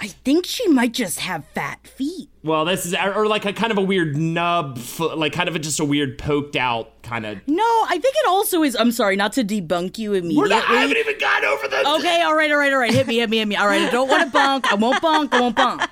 [0.00, 2.28] I think she might just have fat feet.
[2.46, 5.58] Well, this is or like a kind of a weird nub like kind of a,
[5.58, 7.38] just a weird poked out kind of.
[7.46, 8.76] No, I think it also is.
[8.76, 10.48] I'm sorry, not to debunk you We're immediately.
[10.50, 11.94] not, I haven't even gotten over the.
[11.96, 12.92] Okay, all right, all right, all right.
[12.92, 13.56] Hit me, hit me, hit me.
[13.56, 14.70] All right, I don't want to bunk.
[14.72, 15.34] I won't bunk.
[15.34, 15.82] I won't bunk.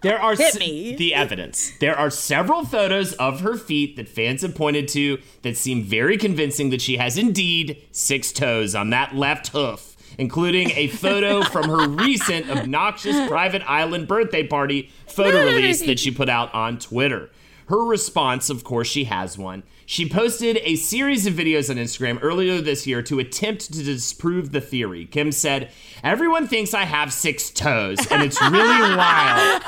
[0.00, 0.94] There are Hit me.
[0.94, 1.72] the evidence.
[1.80, 6.16] There are several photos of her feet that fans have pointed to that seem very
[6.16, 9.87] convincing that she has indeed six toes on that left hoof,
[10.18, 16.10] including a photo from her recent obnoxious private island birthday party photo release that she
[16.10, 17.30] put out on Twitter.
[17.68, 19.62] Her response, of course, she has one.
[19.90, 24.52] She posted a series of videos on Instagram earlier this year to attempt to disprove
[24.52, 25.06] the theory.
[25.06, 25.70] Kim said,
[26.04, 28.58] Everyone thinks I have six toes, and it's really
[28.96, 29.62] wild.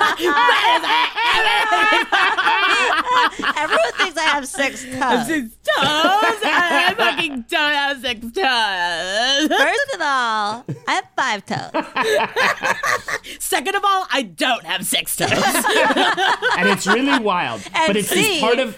[3.56, 5.26] Everyone thinks I have six toes.
[5.26, 6.40] Six toes.
[6.44, 9.48] I fucking don't have six toes.
[9.58, 13.36] First of all, I have five toes.
[13.38, 15.30] Second of all, I don't have six toes.
[15.32, 17.62] and it's really wild.
[17.86, 18.76] but it's see- part of.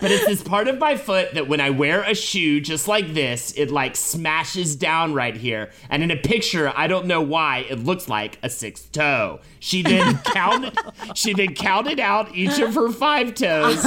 [0.00, 3.14] But it's this part of my foot that when I wear a shoe just like
[3.14, 5.70] this, it like smashes down right here.
[5.88, 9.38] And in a picture, I don't know why, it looks like a sixth toe.
[9.62, 10.76] She then counted.
[11.14, 13.80] She then counted out each of her five toes.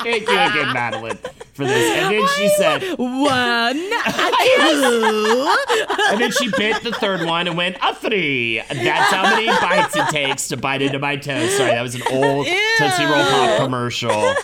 [0.00, 1.16] Thank you again, Madeline,
[1.54, 1.98] for this.
[1.98, 3.78] And then she said, One,
[6.10, 8.58] and then she bit the third one and went a three.
[8.68, 11.56] That's how many bites it takes to bite into my toes.
[11.56, 14.34] Sorry, that was an old Tootsie Roll Pop commercial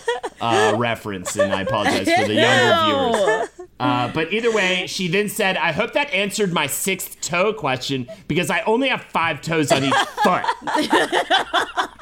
[0.40, 3.48] uh, reference, and I apologize for the younger viewers.
[3.80, 8.06] Uh, but either way, she then said, "I hope that answered my sixth toe question
[8.28, 10.44] because I only have five toes on each foot."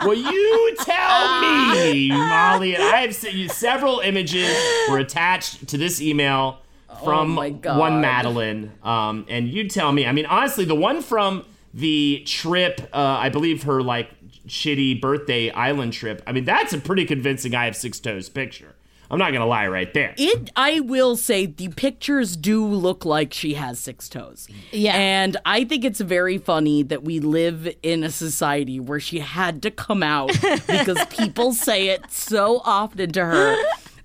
[0.04, 2.74] Will you tell me, Molly?
[2.74, 4.54] And I have sent you several images
[4.90, 6.58] were attached to this email
[7.04, 7.78] from my God.
[7.78, 8.72] one Madeline.
[8.82, 10.06] Um, and you tell me.
[10.06, 14.10] I mean, honestly, the one from the trip, uh, I believe her like
[14.46, 16.20] shitty birthday island trip.
[16.26, 18.71] I mean, that's a pretty convincing "I have six toes" picture.
[19.12, 20.14] I'm not gonna lie, right there.
[20.16, 24.48] It, I will say, the pictures do look like she has six toes.
[24.70, 24.96] Yeah.
[24.96, 29.60] And I think it's very funny that we live in a society where she had
[29.62, 30.32] to come out
[30.66, 33.56] because people say it so often to her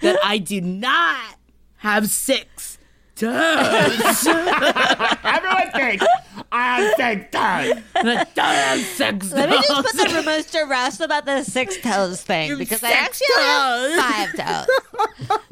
[0.01, 1.36] that I do not
[1.78, 2.78] have six
[3.16, 3.32] toes.
[4.28, 6.05] Everyone thinks
[6.52, 7.84] I have six toes.
[7.96, 11.78] I don't have six Let me just put the rumors to rest about the six
[11.82, 14.68] toes thing because I Six actually have five toes.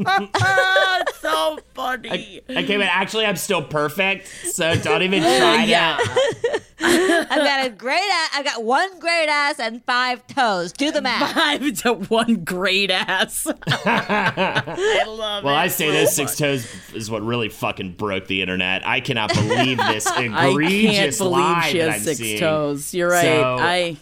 [0.07, 2.41] Ah, it's so funny.
[2.49, 5.97] I, Okay, but actually, I'm still perfect, so don't even try yeah.
[5.97, 6.61] to.
[6.81, 8.29] I've got a great ass.
[8.33, 10.71] I've got one great ass and five toes.
[10.71, 11.33] Do the math.
[11.33, 13.47] Five to one great ass.
[13.67, 15.57] I love Well, it.
[15.57, 18.85] I say those six toes is what really fucking broke the internet.
[18.87, 22.39] I cannot believe this I egregious can't believe lie she has six seeing.
[22.39, 22.93] toes.
[22.93, 23.23] You're right.
[23.23, 23.97] So- I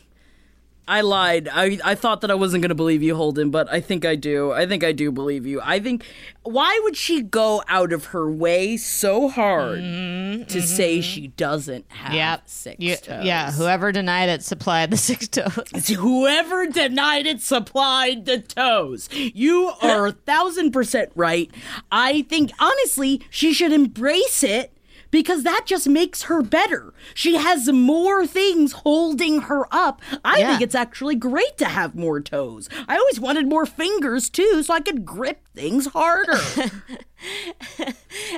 [0.85, 1.47] I lied.
[1.47, 4.15] I I thought that I wasn't going to believe you, Holden, but I think I
[4.15, 4.51] do.
[4.51, 5.61] I think I do believe you.
[5.63, 6.03] I think
[6.43, 10.59] why would she go out of her way so hard mm-hmm, to mm-hmm.
[10.59, 13.23] say she doesn't have six You- toes?
[13.23, 13.51] yeah.
[13.51, 15.57] Whoever denied it supplied the six toes.
[15.73, 19.07] It's Whoever denied it supplied the toes.
[19.13, 21.49] You are a thousand percent right.
[21.93, 24.73] I think, honestly, she should embrace it
[25.13, 26.92] because that just makes her better.
[27.13, 30.01] She has more things holding her up.
[30.23, 30.49] I Yeah.
[30.51, 32.69] think it's actually great to have more toes.
[32.87, 36.37] I always wanted more fingers too, so I could grip things harder.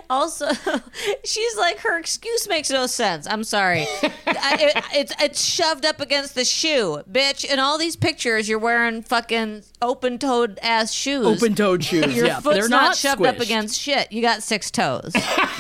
[0.09, 0.47] Also,
[1.25, 3.27] she's like, her excuse makes no sense.
[3.27, 3.81] I'm sorry.
[4.27, 7.43] I, it, it's it's shoved up against the shoe, bitch.
[7.43, 11.25] In all these pictures, you're wearing fucking open-toed ass shoes.
[11.25, 12.15] Open-toed shoes.
[12.15, 14.11] Your yeah, foot's they're not, not shoved up against shit.
[14.11, 15.11] You got six toes.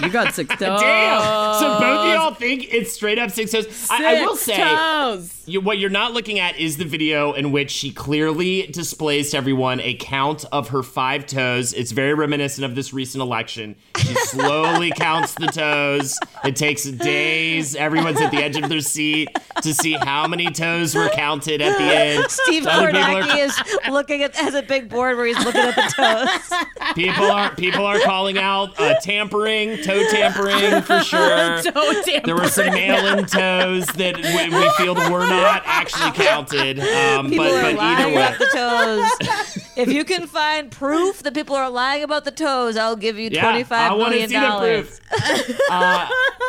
[0.01, 0.79] You got six toes.
[0.79, 1.59] Damn.
[1.59, 3.87] So both of y'all think it's straight up six toes.
[3.91, 5.43] I, I will say, toes.
[5.45, 9.37] you, what you're not looking at is the video in which she clearly displays to
[9.37, 11.73] everyone a count of her five toes.
[11.73, 13.75] It's very reminiscent of this recent election.
[13.97, 16.17] She slowly counts the toes.
[16.43, 17.75] It takes days.
[17.75, 19.29] Everyone's at the edge of their seat
[19.61, 22.31] to see how many toes were counted at the end.
[22.31, 25.93] Steve Kornacki are- is looking at has a big board where he's looking at the
[25.95, 26.65] toes.
[26.95, 31.61] People are people are calling out uh, tampering, toe tampering for sure.
[31.61, 32.73] Toe There were some
[33.27, 36.79] toes that we, we feel were not actually counted.
[36.79, 39.67] Um, People but are but either lying way, about the toes.
[39.75, 43.29] if you can find proof that people are lying about the toes, I'll give you
[43.31, 44.99] yeah, twenty-five I want to million see the dollars.
[45.09, 45.59] proof.
[45.71, 46.07] uh,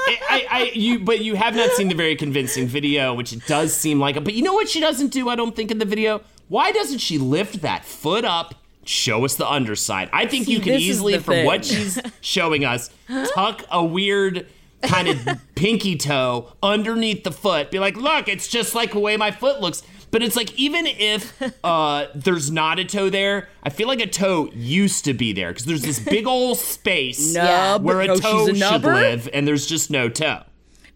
[0.08, 3.74] I, I, you, but you have not seen the very convincing video, which it does
[3.74, 4.22] seem like.
[4.22, 5.28] But you know what she doesn't do?
[5.28, 6.22] I don't think in the video.
[6.48, 8.54] Why doesn't she lift that foot up?
[8.84, 10.08] Show us the underside.
[10.12, 12.88] I think See, you can easily, from what she's showing us,
[13.34, 14.46] tuck a weird
[14.86, 17.70] kind of pinky toe underneath the foot.
[17.70, 19.82] Be like, look, it's just like the way my foot looks.
[20.10, 24.06] But it's like even if uh, there's not a toe there, I feel like a
[24.06, 27.82] toe used to be there because there's this big old space Nub.
[27.82, 30.42] where a Oh, toe a should live, and there's just no toe.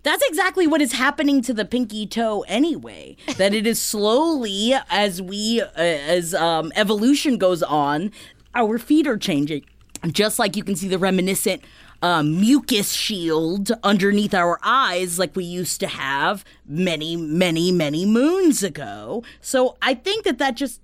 [0.03, 3.16] That's exactly what is happening to the pinky toe anyway.
[3.36, 8.12] that it is slowly as we uh, as um, evolution goes on,
[8.55, 9.64] our feet are changing.
[10.07, 11.62] Just like you can see the reminiscent
[12.03, 18.62] um, mucus shield underneath our eyes, like we used to have many, many, many moons
[18.62, 19.22] ago.
[19.40, 20.80] So I think that that just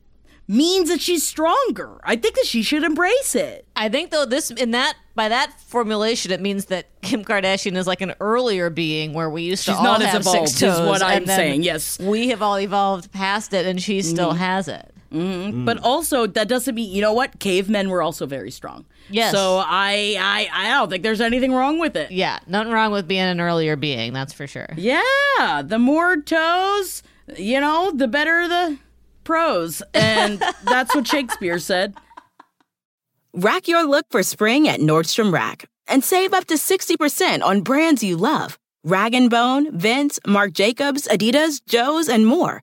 [0.49, 1.99] means that she's stronger.
[2.05, 3.67] I think that she should embrace it.
[3.75, 7.87] I think though this in that by that formulation it means that Kim Kardashian is
[7.89, 10.79] like an earlier being where we used to She's all not as evolved, six is
[10.87, 11.99] what I'm saying, yes.
[11.99, 14.39] we have all evolved past it, and she still Mm-hmm.
[14.39, 14.93] has it.
[15.11, 15.63] Mm-hmm.
[15.63, 15.65] Mm.
[15.65, 17.39] But also that doesn't mean you know what?
[17.39, 18.85] Cavemen were also very strong.
[19.11, 19.33] Yes.
[19.33, 22.11] So I I I don't think there's anything wrong with it.
[22.11, 24.13] Yeah, nothing wrong with being an earlier being.
[24.13, 24.69] That's for sure.
[24.77, 25.63] Yeah.
[25.65, 27.03] The more toes,
[27.37, 28.79] you know, the better the
[29.25, 29.83] pros.
[29.93, 31.95] And that's what Shakespeare said.
[33.35, 38.03] Rack your look for spring at Nordstrom Rack and save up to 60% on brands
[38.03, 38.59] you love.
[38.83, 42.63] Rag & Bone, Vince, Marc Jacobs, Adidas, Joe's, and more.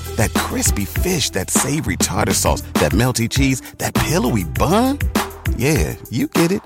[0.21, 4.99] That crispy fish, that savory tartar sauce, that melty cheese, that pillowy bun.
[5.57, 6.61] Yeah, you get it.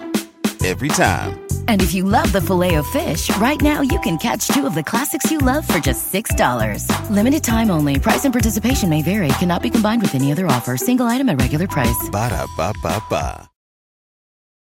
[0.66, 1.40] Every time.
[1.70, 4.76] And if you love the filet of fish, right now you can catch two of
[4.76, 7.10] the classics you love for just $6.
[7.10, 7.98] Limited time only.
[7.98, 9.30] Price and participation may vary.
[9.40, 10.76] Cannot be combined with any other offer.
[10.76, 12.10] Single item at regular price.
[12.12, 13.50] Ba-da-ba-ba-ba.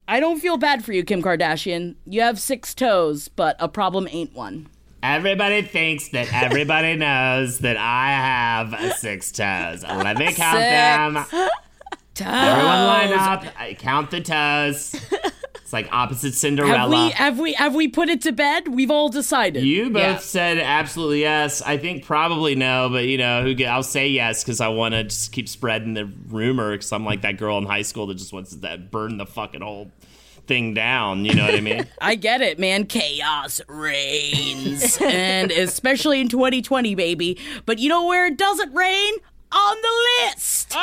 [0.09, 1.95] I don't feel bad for you, Kim Kardashian.
[2.05, 4.67] You have six toes, but a problem ain't one.
[5.03, 9.83] Everybody thinks that everybody knows that I have six toes.
[9.83, 11.31] Let me count Six.
[11.31, 11.51] them.
[12.21, 13.45] Everyone line up.
[13.59, 14.95] I count the toes.
[15.55, 16.77] It's like opposite Cinderella.
[16.77, 17.07] Have Cinderella.
[17.07, 18.69] we have we have we put it to bed?
[18.69, 19.65] We've all decided.
[19.65, 20.19] You both Yeah.
[20.19, 21.63] said absolutely yes.
[21.63, 23.55] I think probably no, but you know, who?
[23.55, 26.73] get- I'll say yes because I want to just keep spreading the rumor.
[26.73, 29.63] Because I'm like that girl in high school that just wants to burn the fucking
[29.63, 29.91] whole
[30.47, 31.25] thing down.
[31.25, 31.87] You know what I mean?
[32.01, 32.87] I get it, man.
[32.87, 34.99] Chaos reigns.
[35.01, 37.39] and especially in 2020, baby.
[37.67, 39.15] But you know where it doesn't rain?
[39.55, 40.73] On the list.
[40.75, 40.79] oh,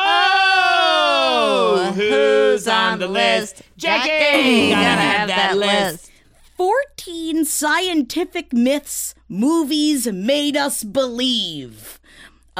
[1.89, 1.91] oh!
[1.93, 3.64] who's on the list?
[3.78, 6.12] Jackie, gotta have that list.
[6.55, 11.99] 14 scientific myths movies made us believe.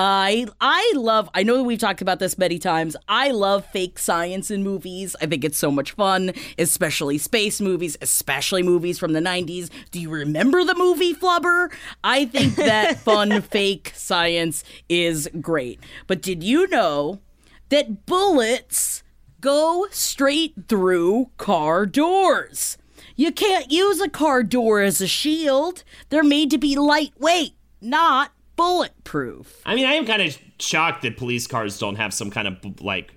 [0.02, 2.96] I I love I know that we've talked about this many times.
[3.10, 5.14] I love fake science in movies.
[5.22, 9.70] I think it's so much fun, especially space movies, especially movies from the 90s.
[9.92, 11.74] Do you remember the movie Flubber?
[12.02, 15.82] I think that fun fake science is great.
[16.08, 17.20] But did you know
[17.68, 19.04] that bullets
[19.42, 22.78] go straight through car doors?
[23.18, 25.84] You can't use a car door as a shield.
[26.08, 29.62] They're made to be lightweight, not bulletproof.
[29.66, 32.82] I mean, I am kind of shocked that police cars don't have some kind of
[32.82, 33.14] like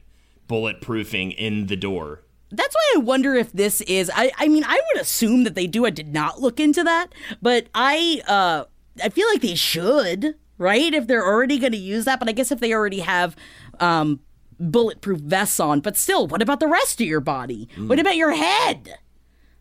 [0.48, 2.22] bulletproofing in the door.
[2.50, 4.10] that's why I wonder if this is.
[4.14, 5.84] I, I mean, I would assume that they do.
[5.84, 7.08] I did not look into that,
[7.40, 8.64] but I, uh,
[9.02, 10.92] I feel like they should, right?
[10.94, 13.34] If they're already going to use that, but I guess if they already have,
[13.80, 14.20] um,
[14.60, 17.68] bulletproof vests on, but still, what about the rest of your body?
[17.76, 18.96] What about your head?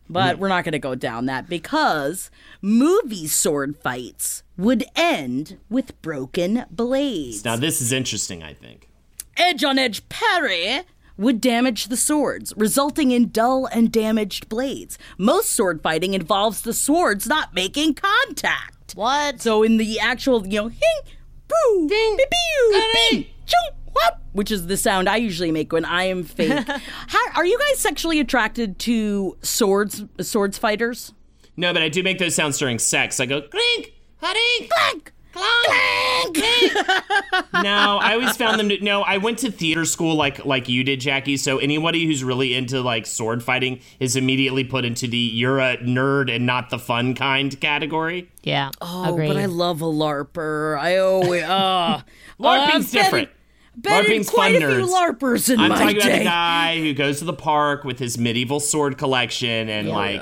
[0.08, 2.30] But we're not going to go down that because
[2.60, 7.44] movie sword fights would end with broken blades.
[7.44, 8.42] Now this is interesting.
[8.42, 8.88] I think.
[9.36, 10.82] edge on edge parry
[11.16, 14.98] would damage the swords, resulting in dull and damaged blades.
[15.18, 18.92] Most sword fighting involves the swords not making contact.
[18.94, 19.40] What?
[19.40, 21.00] So in the actual, you know, hing,
[21.48, 26.04] boo, ding, pew, bing, chung, whop, which is the sound I usually make when I
[26.04, 26.66] am fake.
[27.08, 31.12] How, are you guys sexually attracted to swords, swords fighters?
[31.56, 33.20] No, but I do make those sounds during sex.
[33.20, 36.36] I go clink, clink, Clank, clank.
[37.64, 40.84] no, I always found them to no, I went to theater school like like you
[40.84, 41.38] did, Jackie.
[41.38, 45.78] So anybody who's really into like sword fighting is immediately put into the you're a
[45.78, 48.30] nerd and not the fun kind category.
[48.42, 48.70] yeah.
[48.82, 49.28] Oh, agreed.
[49.28, 50.78] but I love a larper.
[50.78, 52.02] I always, uh,
[52.40, 53.28] LARPing's different.
[53.28, 53.36] Been
[53.80, 57.18] LARPing's quite fun a few larpers in I'm my talking about the guy who goes
[57.20, 60.20] to the park with his medieval sword collection and like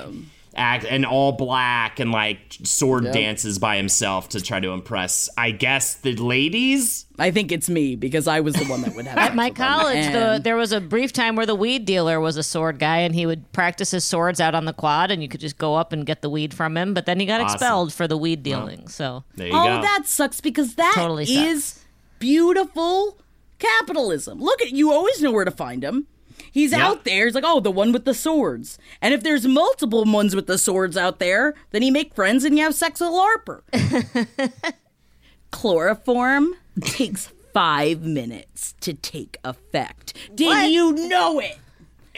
[0.54, 5.52] act and all black and like sword dances by himself to try to impress, I
[5.52, 7.06] guess, the ladies.
[7.18, 9.16] I think it's me because I was the one that would have.
[9.18, 12.42] At my college, the, there was a brief time where the weed dealer was a
[12.42, 15.40] sword guy, and he would practice his swords out on the quad, and you could
[15.40, 16.94] just go up and get the weed from him.
[16.94, 17.54] But then he got Awesome.
[17.54, 18.88] expelled for the weed dealing.
[18.88, 19.82] So There you oh, go.
[19.82, 21.84] that sucks because that Totally sucks.
[22.18, 23.18] beautiful
[23.60, 24.40] capitalism.
[24.40, 24.90] Look at you.
[24.92, 26.06] Always know where to find him.
[26.50, 26.80] He's Yep.
[26.80, 27.26] out there.
[27.26, 28.76] He's like, oh, the one with the swords.
[29.00, 32.56] And if there's multiple ones with the swords out there, then you make friends and
[32.58, 34.72] you have sex with a larper.
[35.50, 40.14] Chloroform takes five minutes to take effect.
[40.34, 41.58] Did you know it?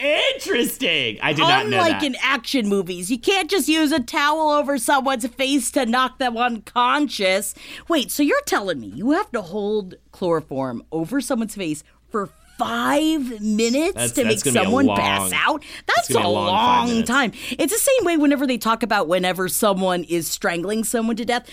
[0.03, 1.19] Interesting.
[1.21, 4.77] I did not know Unlike in action movies, you can't just use a towel over
[4.77, 7.55] someone's face to knock them unconscious.
[7.87, 13.41] Wait, so you're telling me you have to hold chloroform over someone's face for five
[13.41, 15.63] minutes That's- to that's make gonna be a someone long- pass out?
[15.87, 17.31] That's a long long time.
[17.51, 21.47] It's the same way whenever they talk about whenever someone is strangling someone to death,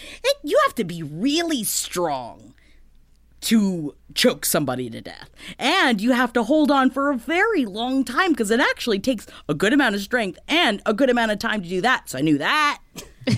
[0.44, 2.55] you have to be really strong
[3.43, 5.30] to choke somebody to death.
[5.59, 9.26] And you have to hold on for a very long time because it actually takes
[9.49, 12.09] a good amount of strength and a good amount of time to do that.
[12.09, 12.80] So I knew that.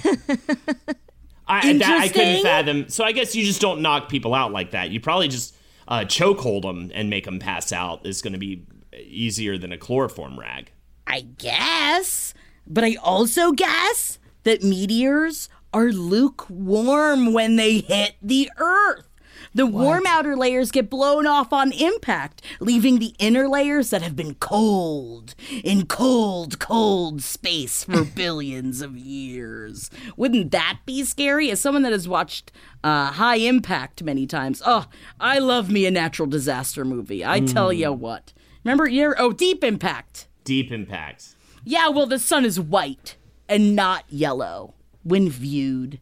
[1.49, 2.89] I, that, I couldn't fathom.
[2.89, 4.91] So I guess you just don't knock people out like that.
[4.91, 5.57] You probably just
[5.89, 8.65] uh, chokehold them and make them pass out is going to be
[8.97, 10.71] easier than a chloroform rag.
[11.07, 12.35] I guess.
[12.67, 19.07] But I also guess that meteors are lukewarm when they hit the Earth.
[19.55, 24.17] The warm outer layers get blown off on impact, leaving the inner layers that have
[24.17, 29.91] been cold in cold, cold space for billions of years.
[30.17, 31.51] Wouldn't that be scary?
[31.51, 32.51] As someone that has watched
[32.83, 34.87] uh, High Impact many times, oh,
[35.21, 37.25] I love me a natural disaster movie.
[37.25, 38.33] I tell you what.
[38.65, 40.29] Remember, you're, oh, Deep Impact.
[40.45, 41.37] Deep impact.
[41.65, 43.17] Yeah, well, the sun is white
[43.49, 44.75] and not yellow
[45.05, 46.01] when viewed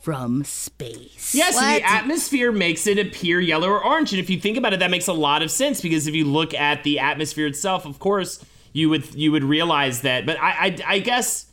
[0.00, 1.34] from space.
[1.34, 4.80] Yes, the atmosphere makes it appear yellow or orange, and if you think about it,
[4.80, 7.98] that makes a lot of sense because if you look at the atmosphere itself, of
[7.98, 10.26] course, you would you would realize that.
[10.26, 11.46] But I I, I guess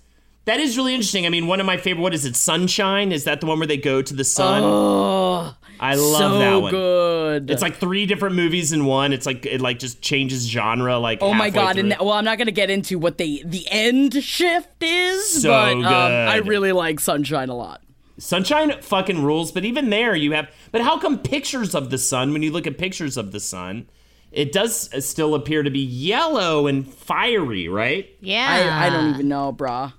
[0.45, 1.25] that is really interesting.
[1.25, 2.01] I mean, one of my favorite.
[2.01, 2.35] What is it?
[2.35, 3.11] Sunshine?
[3.11, 4.63] Is that the one where they go to the sun?
[5.79, 6.71] I love so that one.
[6.71, 7.51] good.
[7.51, 9.13] It's like three different movies in one.
[9.13, 10.97] It's like it like just changes genre.
[10.97, 11.75] Like Oh my god!
[11.75, 11.91] through.
[11.91, 15.73] And well, I'm not gonna get into what the the end shift is, So but
[15.73, 17.81] um, I really like Sunshine a lot.
[18.19, 20.49] Sunshine fucking rules, but even there you have.
[20.71, 23.87] But how come pictures of the sun, when you look at pictures of the sun,
[24.31, 28.09] it does still appear to be yellow and fiery, right?
[28.19, 29.93] yeah, I, I don't even know, brah.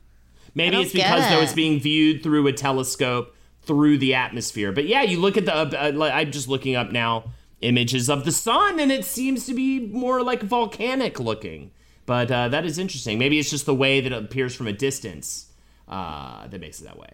[0.55, 4.73] Maybe it's because get though it's being viewed through a telescope through the atmosphere.
[4.73, 5.55] But yeah, you look at the.
[5.55, 9.55] Uh, uh, I'm just looking up now images of the sun, and it seems to
[9.55, 11.71] be more like volcanic looking.
[12.07, 13.19] But uh, that is interesting.
[13.19, 15.53] Maybe it's just the way that it appears from a distance
[15.87, 17.11] uh, that makes it that way.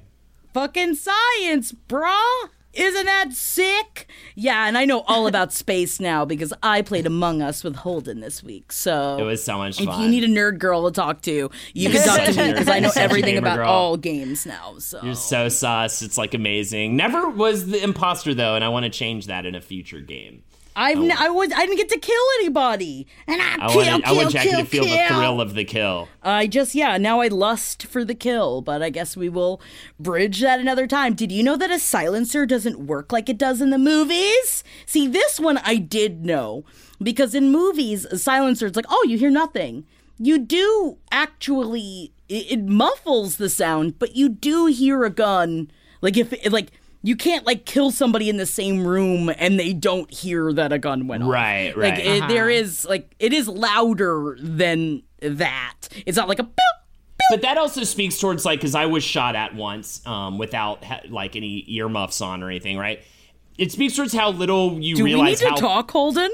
[0.55, 2.49] Fucking science, brah.
[2.73, 4.09] Isn't that sick?
[4.37, 8.21] Yeah, and I know all about space now because I played Among Us with Holden
[8.21, 8.71] this week.
[8.71, 9.95] So It was so much if fun.
[9.99, 12.69] If you need a nerd girl to talk to, you can talk to me because
[12.69, 13.69] I know everything about girl.
[13.69, 14.79] all games now.
[14.79, 16.03] So You're so sus.
[16.03, 16.97] It's like amazing.
[16.97, 20.45] Never was the imposter though, and I want to change that in a future game.
[20.77, 21.05] I've oh.
[21.05, 24.15] n- I was I didn't get to kill anybody, and I, I kill, want kill,
[24.15, 24.97] I want Jackie kill, to feel kill.
[24.97, 26.09] the thrill of the kill.
[26.23, 29.61] I just yeah, now I lust for the kill, but I guess we will
[29.99, 31.15] bridge that another time.
[31.15, 34.65] Did you know that a silencer doesn't work like it does in the movies?
[34.87, 36.65] See, this one I did know
[37.03, 39.85] because in movies, a silencer it's like, "Oh, you hear nothing."
[40.19, 45.71] you do actually it, it muffles the sound, but you do hear a gun.
[46.01, 46.73] Like if like
[47.05, 50.79] you can't like kill somebody in the same room and they don't hear that a
[50.79, 51.29] gun went off.
[51.29, 51.95] Right, right.
[51.95, 55.75] Like it, there is like it is louder than that.
[56.07, 56.45] It's not like a.
[56.45, 60.83] Boop, But that also speaks towards like because I was shot at once um, without
[60.83, 63.03] ha- like any earmuffs on or anything, right?
[63.59, 66.31] It speaks towards how little you do we need to how talk, Holden?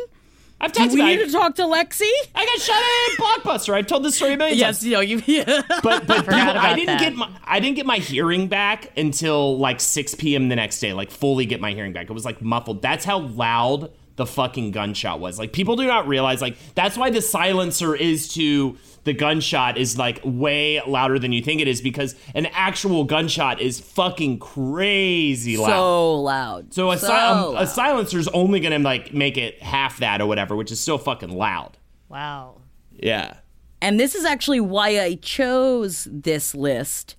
[0.60, 1.06] I've Do talked we about.
[1.08, 2.08] need to talk to Lexi?
[2.34, 3.72] I got shot at in Blockbuster.
[3.74, 4.86] I've told this story a million Yes, times.
[4.86, 5.22] you know, you.
[5.26, 5.62] Yeah.
[5.82, 7.00] But but people, I didn't that.
[7.00, 10.48] get my I didn't get my hearing back until like 6 p.m.
[10.48, 10.92] the next day.
[10.92, 12.10] Like fully get my hearing back.
[12.10, 12.82] It was like muffled.
[12.82, 13.90] That's how loud
[14.20, 15.38] the fucking gunshot was.
[15.38, 16.42] Like people do not realize.
[16.42, 21.40] Like that's why the silencer is to the gunshot is like way louder than you
[21.40, 25.68] think it is because an actual gunshot is fucking crazy loud.
[25.70, 26.74] so loud.
[26.74, 27.62] So a, si- So um, loud.
[27.62, 30.98] a silencer is only gonna like make it half that or whatever, which is still
[30.98, 31.78] fucking loud.
[32.10, 32.60] Wow.
[32.92, 33.38] Yeah.
[33.80, 37.16] And this is actually why I chose this list.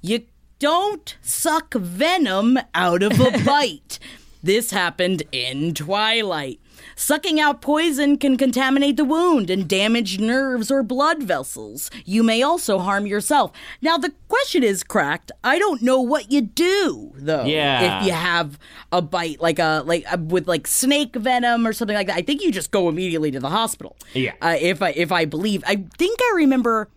[0.00, 0.24] You
[0.58, 3.98] don't suck venom out of a bite.
[4.42, 6.58] This happened in Twilight.
[6.96, 11.90] Sucking out poison can contaminate the wound and damage nerves or blood vessels.
[12.04, 13.52] You may also harm yourself.
[13.80, 15.30] Now, the question is cracked.
[15.44, 17.44] I don't know what you do, though.
[17.44, 18.00] Yeah.
[18.00, 18.58] If you have
[18.90, 22.22] a bite, like a like a, with like snake venom or something like that, I
[22.22, 23.96] think you just go immediately to the hospital.
[24.12, 24.32] Yeah.
[24.42, 26.88] Uh, if I if I believe, I think I remember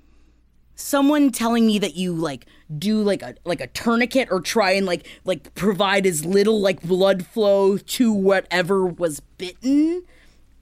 [0.76, 4.86] someone telling me that you like do like a like a tourniquet or try and
[4.86, 10.04] like like provide as little like blood flow to whatever was bitten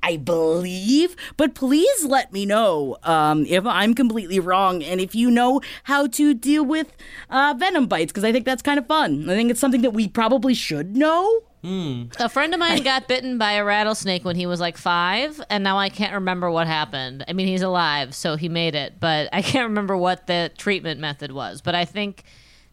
[0.04, 5.32] I believe, but please let me know um, if I'm completely wrong and if you
[5.32, 6.92] know how to deal with
[7.30, 9.30] uh, venom bites because I think that's kind of fun.
[9.30, 11.44] I think it's something that we probably should know.
[11.64, 15.64] A friend of mine got bitten by a rattlesnake when he was like five, and
[15.64, 17.24] now I can't remember what happened.
[17.28, 21.00] I mean, he's alive, so he made it, but I can't remember what the treatment
[21.00, 21.62] method was.
[21.62, 22.24] But I think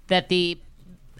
[0.08, 0.58] that the,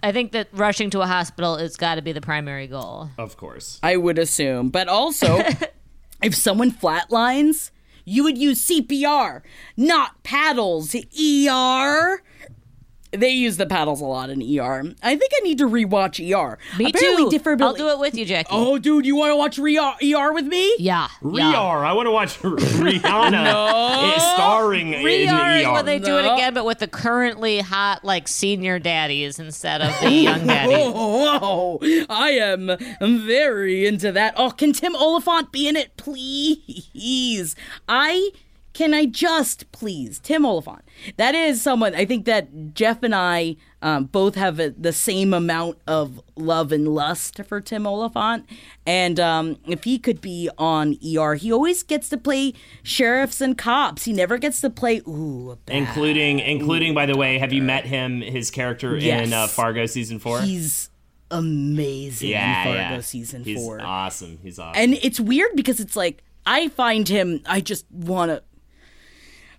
[0.03, 3.09] I think that rushing to a hospital has got to be the primary goal.
[3.17, 3.79] Of course.
[3.81, 4.69] I would assume.
[4.69, 5.41] But also,
[6.21, 7.71] if someone flatlines,
[8.03, 9.41] you would use CPR,
[9.77, 10.93] not paddles.
[10.95, 12.21] ER.
[13.11, 14.83] They use the paddles a lot in ER.
[15.03, 16.57] I think I need to rewatch ER.
[16.79, 17.43] Me Apparently, too.
[17.43, 18.47] Defibrill- I'll do it with you, Jackie.
[18.51, 20.73] Oh, dude, you want to watch ER, ER with me?
[20.79, 21.09] yeah.
[21.21, 21.83] Riar.
[21.85, 25.71] I want to watch Rihanna is starring in Re-R is ER.
[25.73, 29.93] when they do it again, but with the currently hot like senior daddies instead of
[30.01, 30.77] the young daddies.
[30.95, 32.77] Oh, I am
[33.27, 34.35] very into that.
[34.37, 37.55] Oh, can Tim Olyphant be in it, please?
[37.89, 38.29] I
[38.73, 40.81] can I just please Tim Olyphant.
[41.17, 45.33] That is someone I think that Jeff and I um, both have a, the same
[45.33, 48.45] amount of love and lust for Tim Olyphant,
[48.85, 52.53] and um, if he could be on ER, he always gets to play
[52.83, 54.05] sheriffs and cops.
[54.05, 55.51] He never gets to play ooh.
[55.51, 59.47] a bad including including by the way, have you met him his character in uh,
[59.47, 60.41] Fargo season 4?
[60.41, 60.89] He's
[61.31, 63.01] amazing yeah, in Fargo yeah.
[63.01, 63.81] season He's four.
[63.81, 64.37] awesome.
[64.43, 64.81] He's awesome.
[64.81, 67.41] And it's weird because it's like I find him.
[67.45, 68.43] I just want to.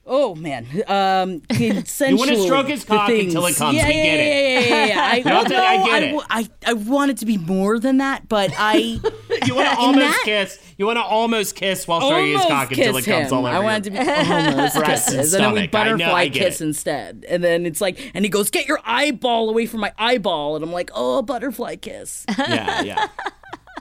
[0.04, 2.44] Oh man, um, consensual.
[2.44, 3.32] stroke his cock things.
[3.34, 3.76] until it comes.
[3.76, 4.68] Yeah, yeah, get it.
[4.68, 5.00] yeah, yeah, yeah.
[5.12, 6.50] I, No, well, I- I no, get I, it.
[6.66, 8.74] I, I want it to be more than that, but I
[9.46, 10.58] you want to almost that- kiss.
[10.78, 13.34] You want to almost kiss while showing his cock until it comes him.
[13.34, 13.64] all over I you.
[13.64, 15.74] want it to be almost Breast and and then we stomach.
[15.74, 16.64] I know, I kiss it.
[16.64, 20.56] instead, and then it's like, and he goes, "Get your eyeball away from my eyeball,"
[20.56, 23.08] and I'm like, "Oh, butterfly kiss." yeah, yeah.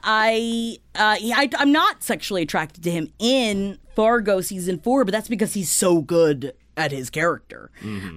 [0.03, 5.27] I, uh, I I'm not sexually attracted to him in Fargo season four, but that's
[5.27, 7.69] because he's so good at his character.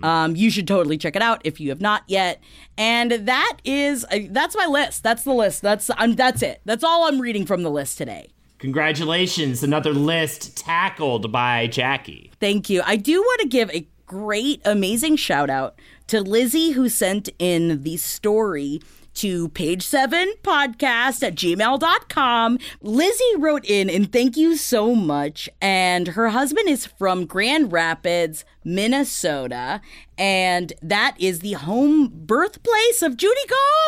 [0.02, 2.40] Um, you should totally check it out if you have not yet.
[2.78, 5.02] And that is uh, that's my list.
[5.02, 5.62] That's the list.
[5.62, 6.60] That's I'm that's it.
[6.64, 8.30] That's all I'm reading from the list today.
[8.58, 12.30] Congratulations, another list tackled by Jackie.
[12.40, 12.82] Thank you.
[12.86, 17.82] I do want to give a great, amazing shout out to Lizzie who sent in
[17.82, 18.80] the story
[19.14, 22.58] to page seven podcast at gmail.com.
[22.82, 25.48] Lizzie wrote in and thank you so much.
[25.60, 29.80] And her husband is from Grand Rapids, Minnesota.
[30.16, 33.40] And that is the home birthplace of Judy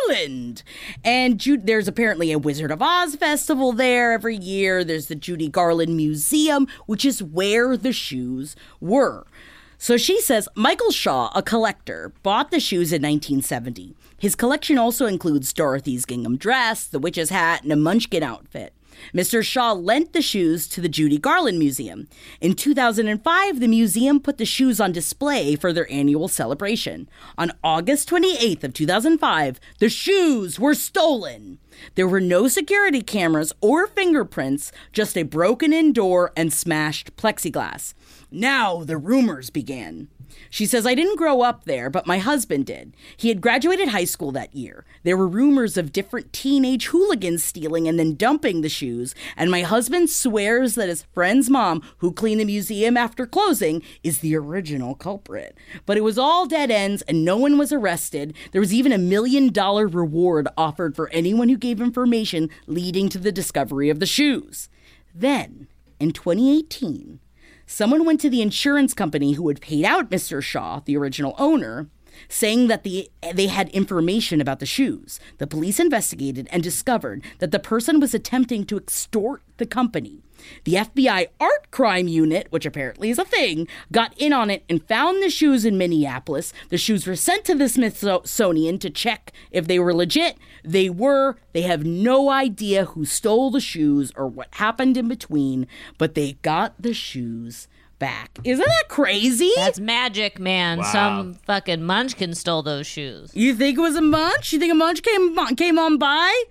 [0.08, 0.62] Garland.
[1.04, 4.84] And there's apparently a Wizard of Oz festival there every year.
[4.84, 9.26] There's the Judy Garland Museum, which is where the shoes were.
[9.78, 13.94] So she says Michael Shaw, a collector, bought the shoes in 1970.
[14.18, 18.72] His collection also includes Dorothy's gingham dress, the witch's hat, and a munchkin outfit.
[19.14, 19.42] Mr.
[19.44, 22.08] Shaw lent the shoes to the Judy Garland Museum.
[22.40, 27.08] In 2005, the museum put the shoes on display for their annual celebration.
[27.36, 31.58] On August 28th of 2005, the shoes were stolen.
[31.94, 37.92] There were no security cameras or fingerprints, just a broken in door and smashed plexiglass.
[38.30, 40.08] Now the rumors began.
[40.50, 42.94] She says, I didn't grow up there, but my husband did.
[43.16, 44.84] He had graduated high school that year.
[45.02, 49.62] There were rumors of different teenage hooligans stealing and then dumping the shoes, and my
[49.62, 54.94] husband swears that his friend's mom, who cleaned the museum after closing, is the original
[54.94, 55.56] culprit.
[55.84, 58.34] But it was all dead ends, and no one was arrested.
[58.52, 63.18] There was even a million dollar reward offered for anyone who gave information leading to
[63.18, 64.68] the discovery of the shoes.
[65.14, 65.68] Then,
[65.98, 67.20] in 2018,
[67.66, 70.42] someone went to the insurance company who had paid out Mr.
[70.42, 71.88] Shaw, the original owner,
[72.28, 75.20] saying that the, they had information about the shoes.
[75.38, 80.22] The police investigated and discovered that the person was attempting to extort the company.
[80.64, 84.86] The FBI art crime unit, which apparently is a thing, got in on it and
[84.86, 86.52] found the shoes in Minneapolis.
[86.68, 90.36] The shoes were sent to the Smithsonian to check if they were legit.
[90.64, 91.36] They were.
[91.52, 95.66] They have no idea who stole the shoes or what happened in between,
[95.98, 97.68] but they got the shoes
[97.98, 98.38] back.
[98.44, 99.52] Isn't that crazy?
[99.56, 100.78] That's magic, man.
[100.78, 100.92] Wow.
[100.92, 103.30] Some fucking munchkin stole those shoes.
[103.34, 104.52] You think it was a munch?
[104.52, 106.44] You think a munch came came on by?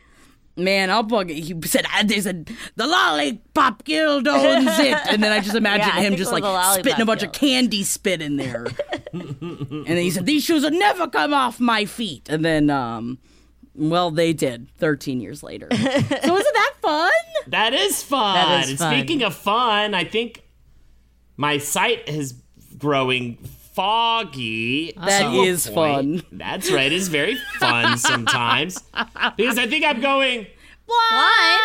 [0.58, 1.34] Man, I'll bug it.
[1.36, 5.88] He said, "Ah, "They said the lollipop guild owns it," and then I just imagine
[5.88, 6.46] Yeah, him just like
[6.80, 8.68] spitting a bunch of candy spit in there.
[9.14, 13.18] and then he said, "These shoes will never come off my feet." And then, um,
[13.74, 14.70] well, they did.
[14.78, 15.68] Thirteen years later.
[15.72, 17.12] so isn't that fun?
[17.48, 18.36] That is fun.
[18.36, 18.94] That is And fun.
[18.98, 20.45] Speaking of fun, I think
[21.38, 22.34] my site is
[22.78, 23.38] growing
[23.74, 24.94] foggy.
[24.98, 26.22] That to a is point.
[26.22, 26.38] fun.
[26.40, 26.92] That's right.
[26.92, 28.82] It's very fun sometimes
[29.38, 30.48] because I think I'm going
[30.88, 31.62] Blind?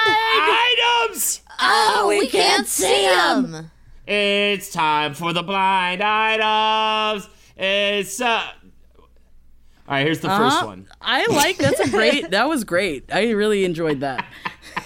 [1.08, 1.42] items.
[1.60, 3.70] Oh, we can't see them.
[4.06, 7.28] It's time for the blind items.
[7.56, 8.42] It's uh.
[9.86, 10.66] All right, here's the first Huh?
[10.66, 10.86] one.
[11.00, 12.30] I like that's a great.
[12.30, 13.12] That was great.
[13.12, 14.24] I really enjoyed that.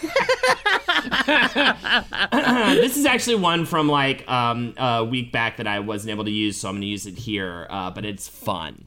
[2.81, 6.31] this is actually one from like um, a week back that I wasn't able to
[6.31, 7.67] use, so I'm going to use it here.
[7.71, 8.87] Uh, but it's fun.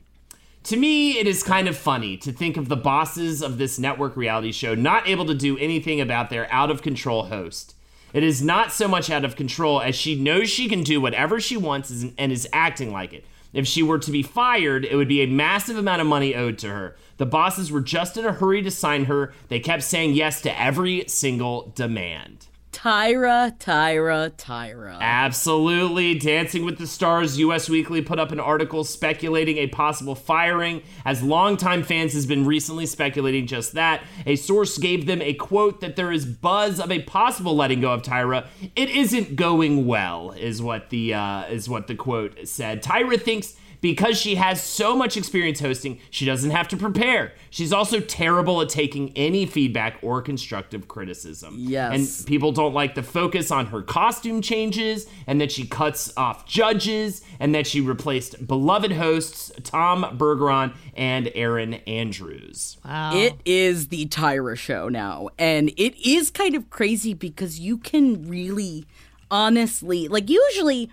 [0.63, 4.18] To me, it is kind of funny to think of the bosses of this network
[4.18, 7.74] reality show not able to do anything about their out of control host.
[8.13, 11.39] It is not so much out of control as she knows she can do whatever
[11.39, 13.26] she wants and- and is acting like it.
[13.58, 16.60] If she were to be fired, it would be a massive amount of money owed
[16.60, 16.95] to her.
[17.18, 19.34] The bosses were just in a hurry to sign her.
[19.47, 22.47] They kept saying yes to every single demand.
[22.78, 24.99] Tyra, Tyra, Tyra.
[25.01, 26.13] Absolutely.
[26.19, 31.23] Dancing with the Stars US Weekly put up an article speculating a possible firing, as
[31.23, 34.03] longtime fans has been recently speculating just that.
[34.28, 37.91] A source gave them a quote that there is buzz of a possible letting go
[37.93, 38.45] of Tyra.
[38.75, 42.84] It isn't going well, is what the uh, is what the quote said.
[42.84, 47.34] Tyra thinks because she has so much experience hosting, she doesn't have to prepare.
[47.49, 51.55] She's also terrible at taking any feedback or constructive criticism.
[51.57, 52.19] Yes.
[52.19, 56.45] And people don't like the focus on her costume changes and that she cuts off
[56.45, 62.78] judges and that she replaced beloved hosts Tom Bergeron and Erin Andrews.
[62.84, 63.15] Wow.
[63.15, 65.30] It is the Tyra show now.
[65.38, 68.86] And it is kind of crazy because you can really
[69.30, 70.89] honestly, like, usually.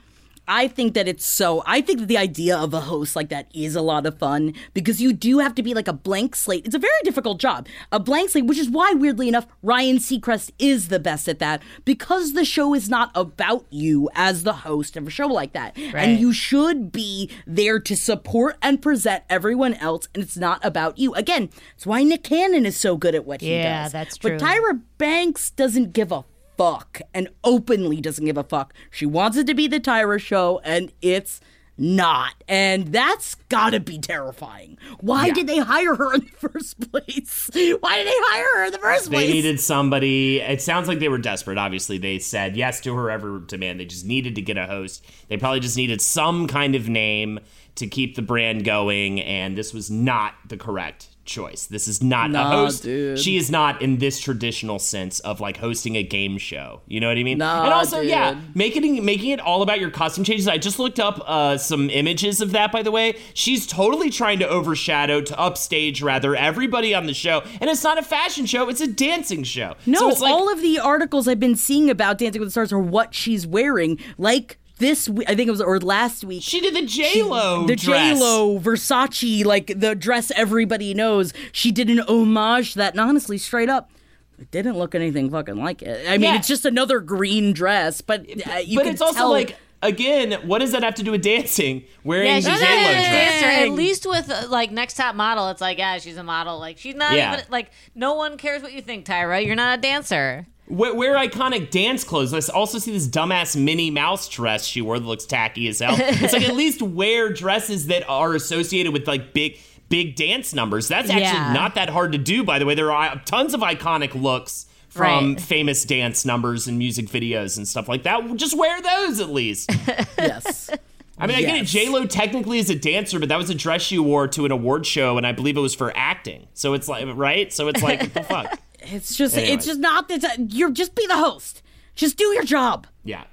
[0.47, 1.63] I think that it's so.
[1.67, 4.55] I think that the idea of a host like that is a lot of fun
[4.75, 6.67] because you do have to be like a blank slate.
[6.67, 10.51] It's a very difficult job, a blank slate, which is why, weirdly enough, Ryan Seacrest
[10.59, 14.97] is the best at that because the show is not about you as the host
[14.97, 15.77] of a show like that.
[15.77, 15.97] Right.
[15.97, 20.99] And you should be there to support and present everyone else, and it's not about
[20.99, 21.15] you.
[21.15, 23.65] Again, it's why Nick Cannon is so good at what he does.
[23.65, 24.39] Yeah, that's true.
[24.39, 24.47] But.
[24.47, 26.25] Tyra Banks doesn't give a
[26.57, 28.75] fuck and openly doesn't give a fuck.
[28.91, 31.41] She wants it to be the Tyra show, and it's
[31.77, 32.35] not.
[32.49, 34.79] And that's gotta be terrifying.
[35.01, 37.51] Why did they hire her in the first place?
[37.53, 39.27] Why did they hire her in the first place?
[39.27, 40.41] They needed somebody.
[40.41, 41.59] It sounds like they were desperate.
[41.59, 43.81] Obviously, they said yes to her every demand.
[43.81, 45.05] They just needed to get a host.
[45.29, 47.41] They probably just needed some kind of name
[47.77, 51.67] to keep the brand going, and this was not the correct choice.
[51.67, 52.83] This is not a host.
[52.83, 53.19] dude.
[53.19, 56.83] She is not in this traditional sense of like hosting a game show.
[56.87, 57.39] You know what I mean?
[57.39, 60.49] Nah, and also, yeah, making it, making it all about your costume changes.
[60.49, 63.17] I just looked up uh, some images of that, by the way.
[63.35, 67.43] She's totally trying to overshadow, to upstage rather, everybody on the show.
[67.61, 69.75] And it's not a fashion show; it's a dancing show.
[69.87, 72.53] No, so it's like, all of the articles I've been seeing about Dancing with the
[72.53, 73.99] Stars are what she's wearing.
[74.19, 76.43] Like this, we- I think it was or last week.
[76.43, 81.33] she did the J Lo, the J Lo Versace, like the dress everybody knows.
[81.53, 83.91] She did an homage to that, and honestly, straight up,
[84.39, 86.07] It didn't look anything fucking like it.
[86.09, 86.37] I mean, Yeah.
[86.39, 90.33] it's just another green dress, but uh, you but can it's also tell- like again,
[90.49, 91.85] what does that have to do with dancing?
[92.05, 93.43] Wearing Yeah, the she's J not Lo dress.
[93.45, 96.59] At least with uh, like next top model, it's like yeah, she's a model.
[96.59, 97.33] Like she's not Yeah.
[97.35, 99.45] even like no one cares what you think, Tyra.
[99.47, 100.47] You're not a dancer.
[100.67, 102.33] Wear, wear iconic dance clothes.
[102.33, 105.95] Let's also see this dumbass Minnie Mouse dress she wore that looks tacky as hell.
[105.99, 109.59] it's like at least wear dresses that are associated with like big
[109.91, 110.89] big dance numbers.
[110.89, 111.53] That's actually Yeah.
[111.53, 112.43] not that hard to do.
[112.43, 115.41] By the way, there are uh, tons of iconic looks from Right.
[115.41, 118.35] famous dance numbers and music videos and stuff like that.
[118.37, 119.71] Just wear those at least.
[120.19, 120.71] yes.
[121.19, 121.67] I mean, I get it.
[121.67, 124.51] J Lo technically is a dancer, but that was a dress she wore to an
[124.51, 126.47] award show, and I believe it was for acting.
[126.55, 127.53] So it's like right.
[127.53, 128.59] So it's like what the fuck.
[128.93, 129.53] It's just Anyway.
[129.55, 131.63] it's just not that you're just be the host.
[131.95, 132.87] Just do your job.
[133.05, 133.25] Yeah.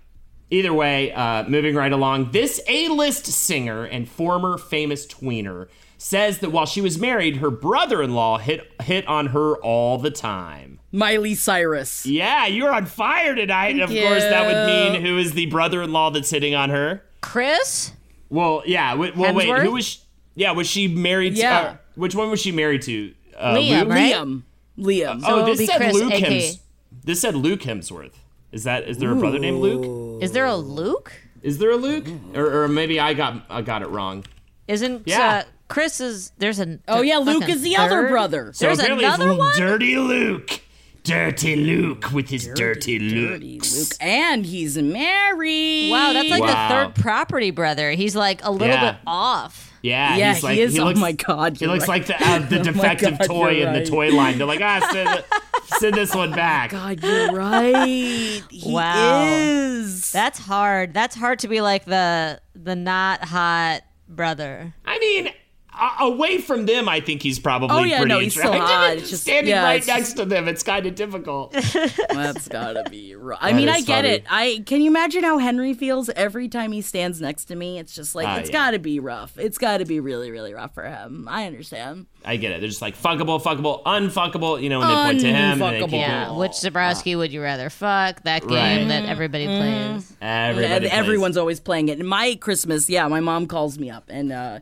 [0.49, 5.67] Either way, uh, moving right along, this A-list singer and former famous tweener
[5.97, 10.79] says that while she was married, her brother-in-law hit hit on her all the time.
[10.91, 12.05] Miley Cyrus.
[12.05, 13.69] Yeah, you're on fire tonight.
[13.75, 17.03] And of Thank course, that would mean who is the brother-in-law that's hitting on her?
[17.21, 17.93] Chris,
[18.29, 18.91] Well, yeah.
[18.91, 19.47] w- Well, wait.
[19.59, 19.85] Who was?
[19.85, 19.99] She,
[20.35, 21.37] yeah, was she married?
[21.37, 21.61] Yeah.
[21.61, 23.13] To, uh, which one was she married to?
[23.37, 23.89] Uh, Liam, Luke?
[23.89, 24.13] right?
[24.15, 24.43] Liam.
[24.77, 25.21] Liam.
[25.25, 26.41] Oh, it'll this be said Chris, Luke aka.
[26.41, 26.59] Hems.
[27.03, 28.13] This said Luke Hemsworth.
[28.51, 28.87] Is that?
[28.87, 30.21] Is there a brother named Luke?
[30.23, 31.13] is there a Luke?
[31.41, 32.05] Is there a Luke?
[32.35, 34.25] Or, or maybe I got I got it wrong.
[34.67, 35.19] Isn't Yeah.
[35.29, 38.51] uh, Chris is there's a oh yeah, Luke is the other brother.
[38.53, 39.57] So There's apparently it's another one?
[39.57, 40.61] Dirty Luke.
[41.03, 43.75] Dirty Luke with his dirty, Dirty looks.
[43.75, 45.89] Luke, and he's married.
[45.89, 46.47] Wow, that's like Wow.
[46.67, 47.91] the third property brother.
[47.91, 48.91] He's like a little Yeah.
[48.91, 49.70] bit off.
[49.81, 50.77] Yeah, Yeah, he's like, he is.
[50.79, 52.07] oh looks, my god, He looks right.
[52.07, 54.37] like the, uh, the Oh defective God, toy you're in the toy line.
[54.37, 55.23] They're like, ah, send,
[55.79, 56.69] send this one back.
[56.71, 58.41] God, you're right.
[58.49, 59.23] He Wow.
[59.27, 60.11] is.
[60.11, 60.93] That's hard.
[60.93, 64.73] That's hard to be like the the not hot brother.
[64.85, 65.35] I mean, a-
[65.99, 68.67] away from them, I think he's probably Oh, yeah, pretty no, he's still attractive.
[68.75, 68.89] hot.
[68.97, 71.51] Just It's just- standing yeah, right it's next to them, it's kind of difficult.
[72.09, 73.37] That's gotta be right.
[73.41, 74.07] I mean, I get funny.
[74.09, 74.25] it.
[74.29, 77.79] I can you imagine how Henry feels every time he stands next to me?
[77.79, 78.53] It's just like Ah, it's yeah.
[78.53, 79.37] gotta be rough.
[79.37, 81.27] It's gotta be really, really rough for him.
[81.29, 82.07] I understand.
[82.25, 82.59] I get it.
[82.59, 84.61] They're just like fuckable, fuckable, unfuckable.
[84.61, 86.25] You know, when they point to him, and they keep Yeah.
[86.27, 86.39] going.
[86.39, 88.23] Which Zebrowski would you rather fuck?
[88.23, 88.87] That game Right.
[88.89, 90.13] that everybody plays.
[90.21, 90.91] Everybody and plays.
[90.93, 91.97] everyone's always playing it.
[91.99, 94.59] And my Christmas, yeah, my mom calls me up and uh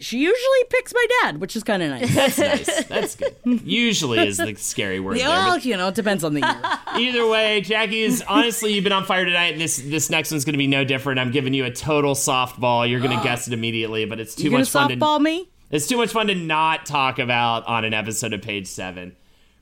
[0.00, 2.14] she usually picks my dad, which is kind of nice.
[2.14, 2.84] That's nice.
[2.84, 3.34] That's good.
[3.64, 5.16] Usually is the scary word.
[5.16, 6.78] yeah, there, well, you know, it depends on the year.
[6.96, 9.52] Either way, Jackie is honestly you've been on fire tonight.
[9.52, 11.18] And this this next one's going to be no different.
[11.18, 12.88] I'm giving you a total softball.
[12.88, 15.24] You're going to guess it immediately, but it's too you gonna much fun softball to
[15.24, 15.48] me?
[15.70, 19.16] it's too much fun to not talk about on an episode of Page Seven.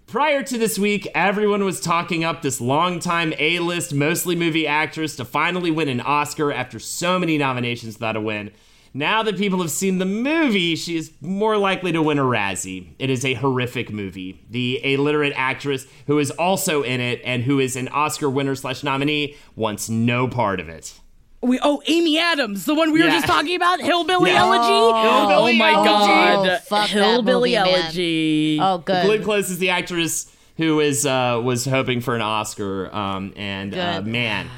[0.07, 5.25] Prior to this week, everyone was talking up this longtime A-list, mostly movie actress to
[5.25, 8.53] finally win an Oscar after so many nominations without a win.
[8.97, 12.95] Now that people have seen the movie, she is more likely to win a Razzie.
[12.99, 14.43] It is a horrific movie.
[14.49, 18.83] The illiterate actress who is also in it and who is an Oscar winner slash
[18.83, 20.99] nominee wants no part of it.
[21.43, 24.41] We oh Amy Adams, the one we were just talking about, Hillbilly Yeah.
[24.41, 24.65] Elegy.
[24.65, 25.89] Oh, Hillbilly my Elegy.
[25.89, 27.83] god, Oh, fuck that Hillbilly movie, man.
[27.85, 28.59] Elegy.
[28.63, 29.25] Oh, Glenn good.
[29.25, 34.01] Close is the actress who is uh, was hoping for an Oscar, um, and uh,
[34.01, 34.49] man,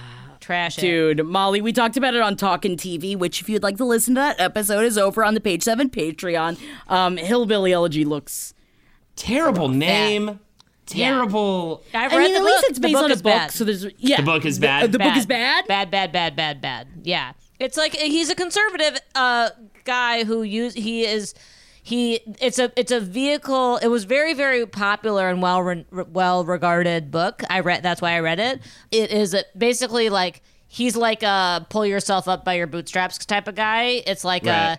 [0.49, 0.81] Trash it.
[0.81, 4.15] Dude, Molly, we talked about it on Talkin' TV, which if you'd like to listen
[4.15, 6.59] to that episode is over on the Page Seven Patreon.
[6.89, 8.55] Um, Hillbilly Elegy looks.
[9.15, 10.41] terrible name,
[10.87, 11.85] terrible.
[11.93, 12.71] I've I read mean, the at least book.
[12.71, 13.51] it's The based book on a book, bad.
[13.51, 14.17] so there's yeah.
[14.17, 14.93] The book is The- bad?
[14.93, 15.67] The, book is bad.
[15.67, 16.89] Bad, bad, bad, bad, bad.
[17.03, 17.33] Yeah.
[17.61, 19.51] It's like he's a conservative uh,
[19.85, 21.35] guy who use he is
[21.89, 23.79] he it's a it's a vehicle.
[23.79, 27.43] It was very very popular and well re- well regarded book.
[27.49, 28.61] I read that's why I read it.
[28.91, 33.49] It is a, basically like he's like a pull yourself up by your bootstraps type
[33.49, 34.03] of guy.
[34.07, 34.79] It's like Right.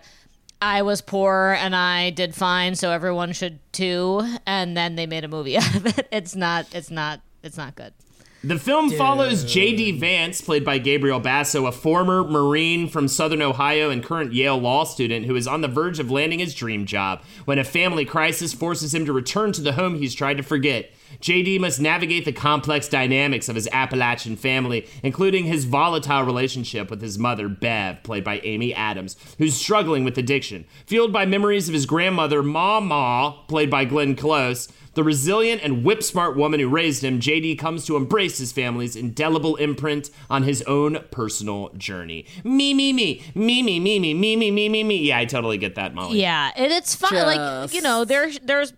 [0.62, 4.22] I was poor and I did fine, so everyone should too.
[4.46, 6.06] And then they made a movie out of it.
[6.12, 6.66] It's not.
[6.72, 7.22] It's not.
[7.42, 7.92] It's not good.
[8.42, 9.98] The film follows J.D.
[9.98, 14.84] Vance, played by Gabriel Basso, a former Marine from Southern Ohio and current Yale law
[14.84, 18.54] student who is on the verge of landing his dream job when a family crisis
[18.54, 20.90] forces him to return to the home he's tried to forget.
[21.20, 21.58] J.D.
[21.58, 27.18] must navigate the complex dynamics of his Appalachian family, including his volatile relationship with his
[27.18, 30.64] mother, Bev, played by Amy Adams, who's struggling with addiction.
[30.86, 36.02] Fueled by memories of his grandmother, Mamaw, played by Glenn Close, the resilient and whip
[36.02, 40.62] smart woman who raised him, JD comes to embrace his family's indelible imprint on his
[40.62, 42.26] own personal journey.
[42.42, 44.96] Me, me, me, me, me, me, me, me, me, me, me, me.
[44.96, 46.20] Yeah, I totally get that, Molly.
[46.20, 47.14] Yeah, and it's fun.
[47.14, 48.72] Like Just- you know, there's there's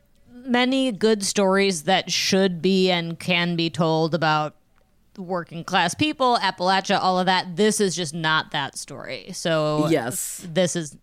[0.47, 4.55] many good stories that should be and can be told about
[5.19, 7.57] working class people, Appalachia, all of that.
[7.57, 9.31] This is just not that story.
[9.33, 10.47] So Yes.
[10.51, 10.97] this is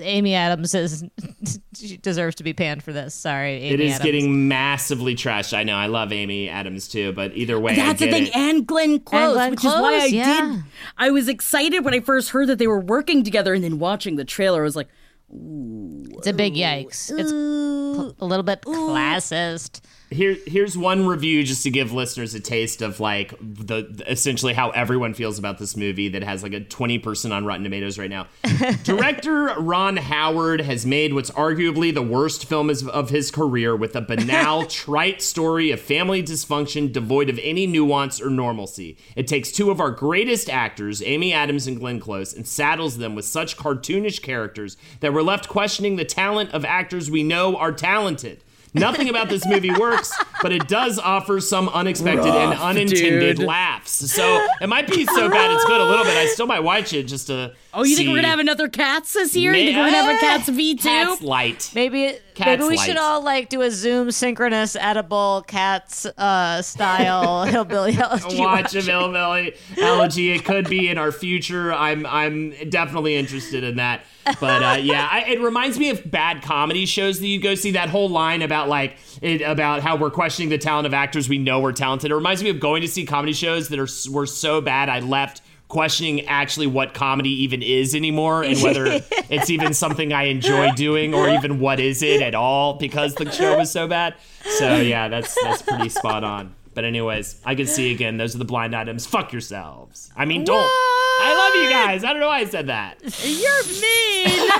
[0.00, 1.04] Amy Adams is
[1.76, 3.14] she deserves to be panned for this.
[3.14, 4.04] Sorry, Amy It is Adams.
[4.04, 5.52] getting massively trashed.
[5.56, 5.76] I know.
[5.76, 8.34] I love Amy Adams too, but either way, That's I the thing, it.
[8.36, 10.46] and Glenn Close, Glenn which is why I yeah.
[10.54, 10.62] did.
[10.96, 14.16] I was excited when I first heard that they were working together, and then watching
[14.16, 14.88] the trailer, I was like,
[15.32, 17.10] It's a big yikes.
[17.18, 19.80] It's cl- a little bit classist.
[20.12, 24.70] Here, here's one review just to give listeners a taste of like the essentially how
[24.70, 28.26] everyone feels about this movie that has like a 20% on Rotten Tomatoes right now.
[28.84, 34.00] Director Ron Howard has made what's arguably the worst film of his career with a
[34.00, 38.98] banal, trite story of family dysfunction devoid of any nuance or normalcy.
[39.16, 43.14] It takes two of our greatest actors, Amy Adams and Glenn Close, and saddles them
[43.14, 47.72] with such cartoonish characters that we're left questioning the talent of actors we know are
[47.72, 48.44] talented.
[48.74, 53.46] Nothing about this movie works, but it does offer some unexpected and unintended dude.
[53.46, 53.92] laughs.
[54.12, 56.16] So it might be so bad it's good a little bit.
[56.16, 57.54] I still might watch it just to.
[57.74, 59.52] "Oh, you think we're gonna have another Cats this year?
[59.54, 60.88] You think we're gonna have a Cats V two?
[60.88, 61.70] Cats light.
[61.74, 62.86] Maybe Cats maybe we light.
[62.86, 68.80] should all like do a Zoom synchronous edible cats uh, style hillbilly elegy Watch a
[68.80, 70.32] Hillbilly Elegy.
[70.32, 71.72] It could be in our future.
[71.72, 74.02] I'm I'm definitely interested in that.
[74.40, 77.72] But uh, yeah, I, it reminds me of bad comedy shows that you go see.
[77.72, 81.38] That whole line about like it, about how we're questioning the talent of actors we
[81.38, 82.10] know we're talented.
[82.10, 85.00] It reminds me of going to see comedy shows that are were so bad I
[85.00, 85.42] left
[85.72, 88.84] questioning actually what comedy even is anymore and whether
[89.30, 93.32] it's even something I enjoy doing or even what is it at all because the
[93.32, 94.14] show was so bad.
[94.58, 96.54] So yeah, that's that's pretty spot on.
[96.74, 98.18] But anyways, I can see again.
[98.18, 99.06] Those are the blind items.
[99.06, 100.10] Fuck yourselves.
[100.14, 100.58] I mean, don't.
[100.58, 102.04] I love you guys.
[102.04, 102.98] I don't know why I said that.
[103.24, 104.50] You're mean.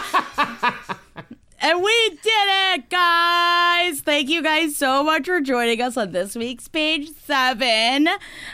[1.63, 4.01] and we did it, guys.
[4.01, 8.09] Thank you guys so much for joining us on this week's page seven.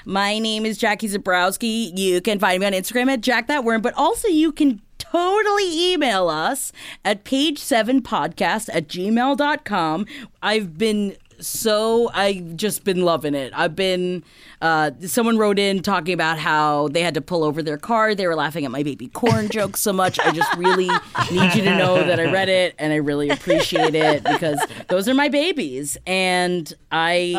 [0.05, 1.97] My name is Jackie Zebrowski.
[1.97, 5.93] You can find me on Instagram at Jack That Worm, but also you can totally
[5.93, 6.70] email us
[7.05, 10.06] at page seven podcast at gmail.com.
[10.43, 13.52] I've been so I've just been loving it.
[13.55, 14.24] I've been
[14.60, 18.15] uh, someone wrote in talking about how they had to pull over their car.
[18.15, 20.19] They were laughing at my baby corn jokes so much.
[20.19, 20.89] I just really
[21.31, 24.59] need you to know that I read it and I really appreciate it because
[24.89, 27.35] those are my babies, and I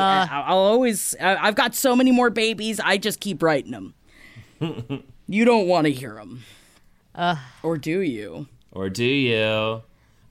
[0.48, 2.80] I'll always I- I've got so many more babies.
[2.80, 3.94] I just keep writing them.
[5.28, 6.44] you don't want to hear them,
[7.64, 8.48] or do you?
[8.72, 9.82] Or do you?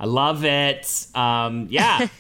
[0.01, 1.07] I love it.
[1.15, 2.09] Um, yeah.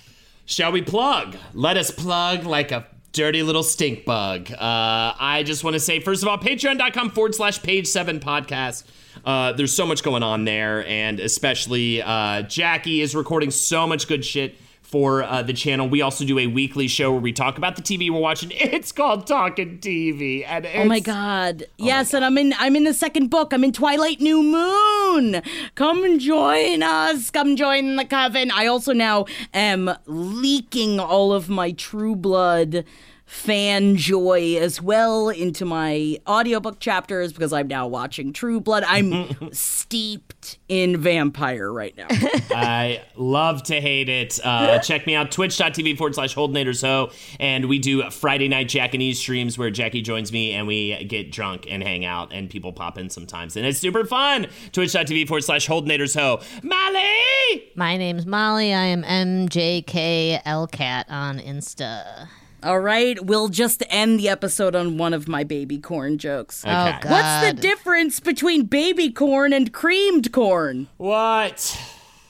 [0.48, 1.36] Shall we plug?
[1.52, 4.50] Let us plug like a dirty little stink bug.
[4.50, 8.84] Uh, I just want to say, first of all, patreon.com forward slash page seven podcast.
[9.26, 14.08] Uh, there's so much going on there, and especially uh, Jackie is recording so much
[14.08, 14.56] good shit
[14.88, 15.86] for uh, the channel.
[15.86, 18.50] We also do a weekly show where we talk about the TV we're watching.
[18.78, 21.64] It's called Talking TV, and Oh my god.
[21.76, 23.52] yes, and I'm in I'm in the second book.
[23.52, 25.42] I'm in Twilight New Moon.
[25.74, 27.30] Come join us.
[27.30, 28.50] Come join the coven.
[28.50, 32.84] I also now am leaking all of my True Blood
[33.28, 38.84] fan joy as well into my audiobook chapters because I'm now watching True Blood.
[38.86, 42.06] I'm steeped in vampire right now.
[42.10, 44.40] I love to hate it.
[44.42, 47.10] Uh, check me out, twitch.tv forward slash Holdenators Ho.
[47.38, 51.66] And we do Friday night Jackanese streams where Jackie joins me and we get drunk
[51.68, 53.56] and hang out and people pop in sometimes.
[53.56, 54.46] And it's super fun.
[54.72, 56.40] Twitch.tv forward slash Holdenators Ho.
[56.62, 57.70] Molly!
[57.74, 58.72] My name's Molly.
[58.72, 62.28] I am MJKLCat on Insta.
[62.62, 66.64] All right, we'll just end the episode on one of my baby corn jokes.
[66.66, 67.04] Oh, God.
[67.04, 70.88] What's the difference between baby corn and creamed corn?
[70.96, 71.80] What?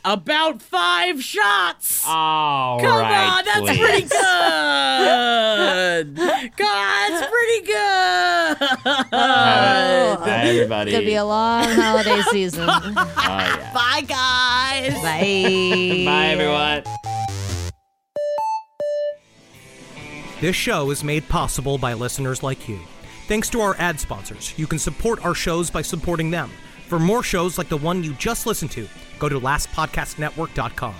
[0.05, 2.03] About five shots.
[2.07, 3.79] Oh, Come right, on, that's please.
[3.79, 4.09] pretty good.
[6.57, 8.59] God, that's pretty good.
[9.11, 10.91] Bye, everybody.
[10.93, 12.67] It's gonna be a long holiday season.
[12.69, 13.73] oh, yeah.
[13.75, 14.95] Bye, guys.
[15.03, 15.21] Bye.
[16.07, 16.85] Bye, everyone.
[20.41, 22.79] This show is made possible by listeners like you.
[23.27, 26.49] Thanks to our ad sponsors, you can support our shows by supporting them.
[26.87, 28.87] For more shows like the one you just listened to,
[29.19, 30.95] go to lastpodcastnetwork.com.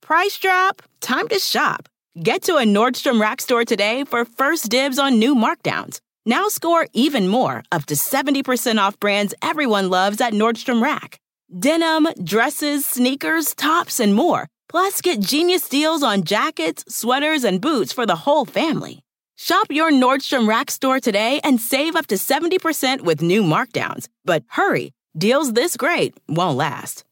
[0.00, 0.82] Price drop?
[1.02, 1.90] Time to shop.
[2.22, 6.00] Get to a Nordstrom Rack store today for first dibs on new markdowns.
[6.24, 11.20] Now score even more, up to 70% off brands everyone loves at Nordstrom Rack.
[11.50, 14.48] Denim, dresses, sneakers, tops, and more.
[14.68, 19.02] Plus, get genius deals on jackets, sweaters, and boots for the whole family.
[19.36, 24.08] Shop your Nordstrom Rack store today and save up to 70% with new markdowns.
[24.24, 27.04] But hurry, deals this great won't last.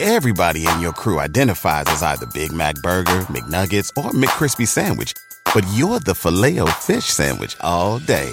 [0.00, 5.12] Everybody in your crew identifies as either Big Mac Burger, McNuggets, or McCrispy Sandwich.
[5.54, 8.32] but you're the Filet O Fish Sandwich all day.